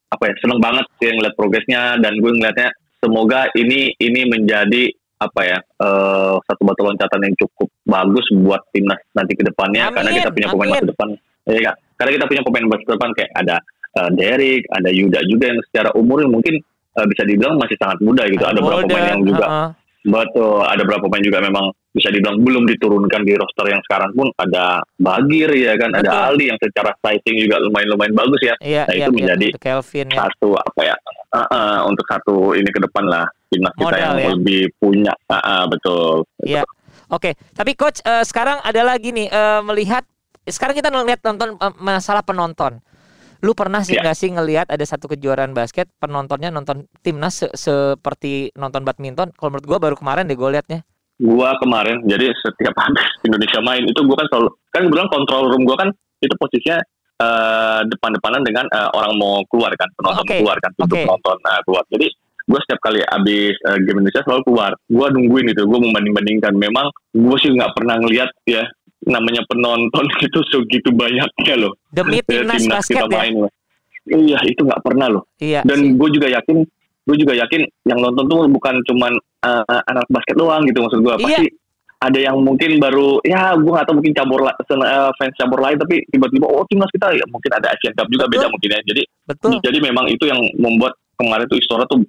apa 0.09 0.23
ya 0.25 0.35
seneng 0.41 0.59
banget 0.59 0.87
sih 0.99 1.11
ngeliat 1.11 1.35
progresnya 1.37 1.95
dan 1.97 2.17
gue 2.17 2.31
ngeliatnya 2.33 2.75
semoga 2.99 3.47
ini 3.55 3.95
ini 3.95 4.27
menjadi 4.27 4.91
apa 5.21 5.41
ya 5.45 5.59
eh, 5.61 6.35
satu 6.49 6.63
batu 6.65 6.83
loncatan 6.83 7.21
yang 7.29 7.37
cukup 7.37 7.69
bagus 7.85 8.27
buat 8.41 8.65
timnas 8.73 9.01
nanti 9.13 9.37
ke 9.37 9.45
depannya. 9.45 9.93
Karena 9.93 10.11
Amin, 10.11 10.19
kita 10.25 10.31
punya 10.33 10.49
pemain 10.49 10.71
masa 10.73 10.89
depan. 10.89 11.09
Ya 11.45 11.73
karena 12.01 12.11
kita 12.17 12.27
punya 12.27 12.43
pemain 12.45 12.67
masa 12.73 12.85
depan 12.89 13.11
kayak 13.13 13.33
ada 13.37 13.57
eh, 14.01 14.11
Derek 14.17 14.63
ada 14.73 14.89
Yuda 14.89 15.21
juga 15.29 15.45
yang 15.53 15.61
secara 15.69 15.91
umur 15.93 16.25
yang 16.25 16.33
mungkin 16.33 16.57
eh, 16.97 17.07
bisa 17.07 17.23
dibilang 17.29 17.61
masih 17.61 17.77
sangat 17.77 18.01
muda 18.01 18.25
gitu. 18.33 18.41
Ada 18.41 18.59
beberapa 18.65 18.81
Golden, 18.81 18.89
pemain 18.89 19.13
yang 19.13 19.23
juga 19.29 19.45
heeh. 19.45 19.69
Betul, 20.01 20.65
ada 20.65 20.81
beberapa 20.81 21.07
pemain 21.11 21.25
juga 21.25 21.39
memang 21.45 21.67
bisa 21.91 22.09
dibilang 22.09 22.41
belum 22.41 22.65
diturunkan 22.71 23.21
di 23.27 23.35
roster 23.37 23.67
yang 23.69 23.83
sekarang 23.85 24.15
pun 24.15 24.31
ada 24.39 24.81
Bagir 24.97 25.51
ya 25.53 25.75
kan, 25.77 25.93
Betul. 25.93 26.07
ada 26.07 26.33
Ali 26.33 26.49
yang 26.49 26.59
secara 26.63 26.95
sizing 27.05 27.37
juga 27.45 27.61
lumayan-lumayan 27.61 28.15
bagus 28.17 28.41
ya. 28.41 28.55
Iya, 28.63 28.83
Nah, 28.89 28.95
iya, 28.95 29.05
itu 29.05 29.11
iya, 29.11 29.17
menjadi 29.19 29.47
Kelvin 29.61 30.09
ya. 30.09 30.19
Satu 30.25 30.49
apa 30.57 30.81
ya? 30.87 30.97
uh, 31.31 31.43
uh, 31.47 31.77
untuk 31.87 32.07
satu 32.09 32.59
ini 32.59 32.71
ke 32.71 32.81
depan 32.83 33.05
lah 33.07 33.27
timnas 33.51 33.75
kita 33.77 33.97
yang 33.99 34.17
ya. 34.19 34.29
lebih 34.35 34.63
punya. 34.79 35.13
Uh, 35.29 35.37
uh, 35.37 35.63
betul. 35.69 36.25
Iya. 36.43 36.63
Oke, 37.11 37.35
tapi 37.59 37.75
coach 37.75 37.99
eh, 38.07 38.23
sekarang 38.23 38.63
ada 38.63 38.87
lagi 38.87 39.11
nih 39.11 39.27
eh, 39.27 39.61
melihat 39.67 40.07
sekarang 40.47 40.79
kita 40.79 40.95
ngelihat 40.95 41.19
nonton 41.27 41.59
eh, 41.59 41.75
masalah 41.83 42.23
penonton. 42.23 42.79
Lu 43.41 43.53
pernah 43.53 43.81
sih 43.81 43.95
Iya. 43.95 44.05
nggak 44.05 44.17
sih 44.17 44.29
ngelihat 44.29 44.67
ada 44.69 44.85
satu 44.85 45.09
kejuaraan 45.09 45.51
basket 45.51 45.89
penontonnya 45.97 46.49
nonton 46.49 46.85
timnas 47.01 47.41
se- 47.41 47.53
seperti 47.53 48.53
nonton 48.55 48.83
badminton? 48.83 49.33
Kalau 49.33 49.51
menurut 49.51 49.67
gua 49.67 49.79
baru 49.79 49.97
kemarin 49.97 50.25
deh 50.25 50.37
gue 50.37 50.51
liatnya. 50.51 50.81
Gua 51.17 51.53
kemarin 51.59 52.01
jadi 52.05 52.33
setiap 52.35 52.73
habis 52.83 53.09
Indonesia 53.23 53.61
main 53.61 53.83
itu 53.83 54.01
gua 54.03 54.17
kan 54.17 54.27
selalu 54.29 54.49
kan 54.71 54.81
kebetulan 54.85 55.09
control 55.09 55.43
room 55.49 55.63
gua 55.65 55.77
kan 55.77 55.89
itu 56.21 56.35
posisinya 56.37 56.79
eh, 57.17 57.81
depan-depanan 57.89 58.41
dengan 58.41 58.65
eh, 58.69 58.89
orang 58.93 59.13
mau 59.17 59.41
keluar 59.49 59.73
kan 59.75 59.89
penonton 59.95 60.25
Oke, 60.25 60.37
keluar 60.41 60.57
kan 60.61 60.71
untuk 60.77 60.89
oke. 60.93 61.05
penonton 61.05 61.37
eh, 61.41 61.61
keluar. 61.65 61.85
Jadi 61.89 62.09
gue 62.41 62.59
setiap 62.67 62.81
kali 62.83 62.99
habis 63.05 63.55
eh, 63.55 63.79
game 63.85 64.01
Indonesia 64.01 64.25
selalu 64.27 64.43
keluar. 64.43 64.71
Gue 64.85 65.07
nungguin 65.07 65.47
itu, 65.49 65.63
gue 65.63 65.79
membanding-bandingkan. 65.81 66.53
Memang 66.57 66.87
gue 67.13 67.37
sih 67.39 67.53
nggak 67.53 67.73
pernah 67.73 67.95
ngelihat 68.01 68.27
ya 68.43 68.65
namanya 69.07 69.43
penonton 69.49 70.05
itu 70.27 70.41
segitu 70.51 70.91
banyaknya 70.93 71.55
loh. 71.57 71.73
Demi 71.89 72.21
Ya, 72.21 72.25
timnas 72.27 72.65
basket 72.67 73.01
kita 73.01 73.07
ya. 73.09 73.19
main 73.21 73.35
loh. 73.47 73.53
Iya 74.11 74.39
itu 74.49 74.61
nggak 74.65 74.83
pernah 74.83 75.07
loh. 75.09 75.23
Iya. 75.39 75.61
Dan 75.65 75.97
gue 75.97 76.09
juga 76.11 76.29
yakin, 76.29 76.65
gue 77.07 77.17
juga 77.17 77.33
yakin 77.37 77.63
yang 77.87 77.99
nonton 78.01 78.25
tuh 78.27 78.49
bukan 78.49 78.75
cuman 78.89 79.13
eh, 79.45 79.83
anak 79.89 80.07
basket 80.09 80.37
doang 80.37 80.65
gitu 80.69 80.81
maksud 80.85 81.01
gue. 81.01 81.15
Iya. 81.21 81.27
Pasti 81.27 81.47
ada 82.01 82.17
yang 82.17 82.41
mungkin 82.41 82.81
baru, 82.81 83.21
ya 83.29 83.53
gue 83.61 83.69
nggak 83.69 83.85
tahu 83.85 84.01
mungkin 84.01 84.15
cabur 84.17 84.41
eh, 84.49 85.11
fans 85.21 85.37
cabur 85.37 85.61
lain, 85.61 85.77
tapi 85.77 86.01
tiba-tiba 86.09 86.49
oh 86.49 86.65
timnas 86.65 86.89
kita 86.89 87.13
ya 87.13 87.25
mungkin 87.29 87.53
ada 87.53 87.69
Asian 87.77 87.93
Cup 87.93 88.09
juga 88.09 88.25
Betul. 88.25 88.41
beda 88.41 88.47
mungkin 88.49 88.71
ya. 88.73 88.81
Jadi 88.89 89.03
Betul. 89.29 89.53
jadi 89.61 89.79
memang 89.85 90.07
itu 90.09 90.25
yang 90.25 90.41
membuat 90.57 90.97
kemarin 91.21 91.45
tuh 91.45 91.61
Istora 91.61 91.85
tuh 91.85 92.01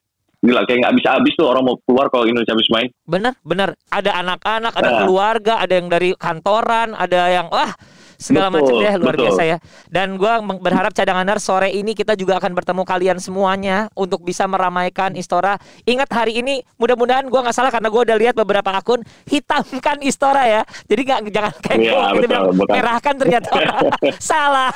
gila 0.42 0.66
kayak 0.66 0.80
nggak 0.82 0.96
bisa 0.98 1.10
habis 1.14 1.34
tuh 1.34 1.46
orang 1.46 1.64
mau 1.64 1.78
keluar 1.80 2.10
kalau 2.10 2.26
Indonesia 2.26 2.52
habis 2.52 2.70
main. 2.70 2.90
Benar, 3.04 3.34
benar. 3.42 3.70
Ada 3.88 4.12
anak-anak, 4.18 4.74
ada 4.74 4.90
Nah. 4.90 5.00
keluarga, 5.00 5.54
ada 5.58 5.74
yang 5.74 5.88
dari 5.88 6.10
kantoran, 6.14 6.94
ada 6.94 7.30
yang 7.30 7.48
wah 7.48 7.70
segala 8.18 8.50
macam 8.50 8.74
deh 8.76 8.94
luar 8.96 9.18
betul. 9.18 9.26
biasa 9.28 9.42
ya. 9.44 9.58
Dan 9.88 10.14
gua 10.14 10.38
meng- 10.40 10.58
berharap 10.58 10.94
cadanganer 10.94 11.38
sore 11.38 11.70
ini 11.70 11.94
kita 11.94 12.14
juga 12.14 12.38
akan 12.38 12.54
bertemu 12.54 12.82
kalian 12.84 13.18
semuanya 13.18 13.90
untuk 13.94 14.22
bisa 14.22 14.46
meramaikan 14.46 15.14
Istora. 15.14 15.58
Ingat 15.84 16.10
hari 16.12 16.38
ini 16.38 16.62
mudah-mudahan 16.76 17.26
gua 17.28 17.42
nggak 17.44 17.56
salah 17.56 17.70
karena 17.70 17.90
gua 17.90 18.02
udah 18.04 18.18
lihat 18.18 18.34
beberapa 18.36 18.70
akun 18.72 19.02
hitamkan 19.26 20.02
Istora 20.02 20.46
ya. 20.48 20.62
Jadi 20.86 21.02
nggak 21.04 21.20
jangan 21.30 21.54
kayak 21.60 21.78
Iya, 21.80 21.86
gitu 21.86 22.02
betul, 22.16 22.22
bilang 22.24 22.44
bukan. 22.52 22.74
merahkan 22.74 23.14
ternyata 23.16 23.50
salah. 24.22 24.70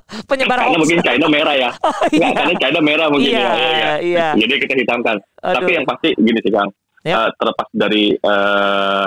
Penyebar 0.30 0.56
Karena 0.58 0.70
hoax. 0.72 0.80
mungkin 0.82 0.98
China 1.00 1.26
merah 1.28 1.54
ya. 1.54 1.70
Oh, 1.82 1.90
Nggak, 1.90 2.12
iya. 2.14 2.28
karena 2.32 2.54
China 2.58 2.78
merah 2.80 3.06
mungkin 3.08 3.30
Iya, 3.30 3.40
ya. 3.40 3.52
ya, 3.52 3.70
ya. 3.72 3.92
iya. 4.00 4.26
Jadi 4.36 4.52
kita 4.60 4.74
hitamkan. 4.78 5.16
Aduh. 5.40 5.54
Tapi 5.58 5.70
yang 5.72 5.86
pasti 5.86 6.08
gini 6.14 6.38
sih 6.40 6.52
Kang, 6.52 6.70
Ya. 7.02 7.14
Eh, 7.18 7.28
terlepas 7.34 7.66
dari 7.72 8.04
eh, 8.14 9.04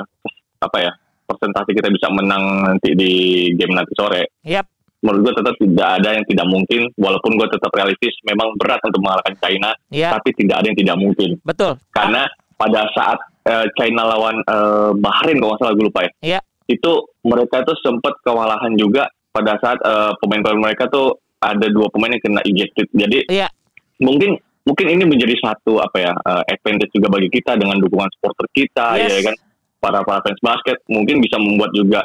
apa 0.58 0.78
ya 0.78 0.92
persentase 1.26 1.72
kita 1.72 1.88
bisa 1.88 2.08
menang 2.12 2.44
nanti 2.66 2.94
di 2.94 3.14
game 3.54 3.74
nanti 3.74 3.96
sore, 3.96 4.30
Yap, 4.44 4.68
menurut 5.02 5.26
gue 5.26 5.34
tetap 5.36 5.56
tidak 5.58 5.88
ada 5.98 6.10
yang 6.14 6.26
tidak 6.28 6.46
mungkin. 6.46 6.82
Walaupun 6.94 7.32
gue 7.34 7.48
tetap 7.50 7.72
realistis, 7.72 8.14
memang 8.22 8.54
berat 8.56 8.78
untuk 8.84 9.02
mengalahkan 9.02 9.34
China, 9.40 9.74
ya, 9.90 10.14
tapi 10.14 10.36
tidak 10.36 10.62
ada 10.62 10.68
yang 10.68 10.78
tidak 10.78 10.98
mungkin. 10.98 11.30
betul. 11.42 11.82
Karena 11.90 12.28
pada 12.54 12.86
saat 12.92 13.18
eh, 13.44 13.66
China 13.74 14.06
lawan 14.06 14.38
eh, 14.40 14.92
Bahrain 14.96 15.40
kalau 15.40 15.56
nggak 15.56 15.62
salah 15.62 15.74
gue 15.74 15.86
lupa 15.88 16.02
ya, 16.04 16.12
Iya. 16.22 16.40
itu 16.68 16.92
mereka 17.24 17.64
tuh 17.64 17.78
sempat 17.80 18.14
kewalahan 18.22 18.76
juga 18.76 19.10
pada 19.36 19.60
saat 19.60 19.84
eh, 19.84 20.12
pemain-pemain 20.24 20.72
mereka 20.72 20.88
tuh 20.88 21.20
ada 21.44 21.68
dua 21.68 21.92
pemain 21.92 22.16
yang 22.16 22.24
kena 22.24 22.42
ejected. 22.48 22.88
Jadi 22.96 23.28
Iya. 23.28 23.52
mungkin 24.00 24.40
mungkin 24.64 24.88
ini 24.88 25.04
menjadi 25.04 25.36
satu 25.44 25.84
apa 25.84 25.98
ya 26.00 26.12
eh, 26.16 26.44
advantage 26.56 26.96
juga 26.96 27.12
bagi 27.12 27.28
kita 27.28 27.60
dengan 27.60 27.76
dukungan 27.84 28.08
supporter 28.16 28.48
kita 28.56 28.96
Yes. 28.98 29.12
ya 29.12 29.22
kan 29.28 29.36
para 29.84 30.00
para 30.02 30.20
fans 30.24 30.40
basket 30.42 30.80
mungkin 30.88 31.20
bisa 31.22 31.36
membuat 31.38 31.70
juga 31.76 32.02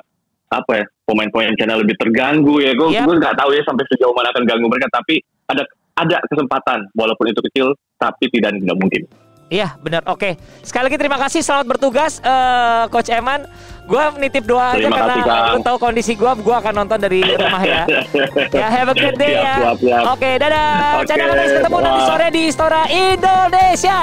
apa 0.50 0.82
ya 0.82 0.84
pemain-pemain 1.06 1.54
channel 1.54 1.80
lebih 1.80 1.94
terganggu 1.96 2.58
ya 2.58 2.74
gue 2.74 2.90
Yap. 2.90 3.06
gue 3.06 3.14
nggak 3.22 3.38
tahu 3.38 3.50
ya 3.54 3.62
sampai 3.62 3.86
sejauh 3.86 4.10
mana 4.12 4.34
akan 4.34 4.44
ganggu 4.44 4.66
mereka 4.66 4.90
tapi 4.90 5.22
ada 5.46 5.62
ada 5.94 6.16
kesempatan 6.26 6.90
walaupun 6.98 7.30
itu 7.30 7.40
kecil 7.48 7.66
tapi 7.96 8.26
tidak 8.34 8.58
tidak 8.58 8.76
mungkin 8.76 9.06
Iya 9.50 9.74
benar. 9.82 10.06
Oke. 10.06 10.38
Sekali 10.62 10.86
lagi 10.86 10.96
terima 10.96 11.18
kasih 11.18 11.42
selamat 11.42 11.66
bertugas 11.66 12.22
eh, 12.22 12.84
Coach 12.86 13.10
Eman. 13.10 13.50
Gue 13.90 13.98
nitip 14.22 14.46
doa 14.46 14.78
aja 14.78 14.86
karena 14.86 15.14
kasih, 15.18 15.50
lu 15.50 15.66
tahu 15.66 15.76
kondisi 15.82 16.14
gue 16.14 16.30
Gue 16.46 16.54
akan 16.54 16.86
nonton 16.86 16.94
dari 17.02 17.26
rumah 17.26 17.58
ya. 17.66 17.82
Ya 18.62 18.70
have 18.70 18.86
a 18.86 18.94
good 18.94 19.18
day 19.18 19.34
Siap, 19.34 19.42
ya. 19.42 19.54
siap, 19.58 19.76
siap. 19.82 20.02
Oke 20.14 20.30
dadah. 20.38 21.02
Oke, 21.02 21.10
Cadangan 21.10 21.36
ketemu 21.50 21.78
nanti 21.82 22.00
sore 22.06 22.26
di 22.30 22.40
Istora 22.46 22.82
Indonesia 22.86 23.98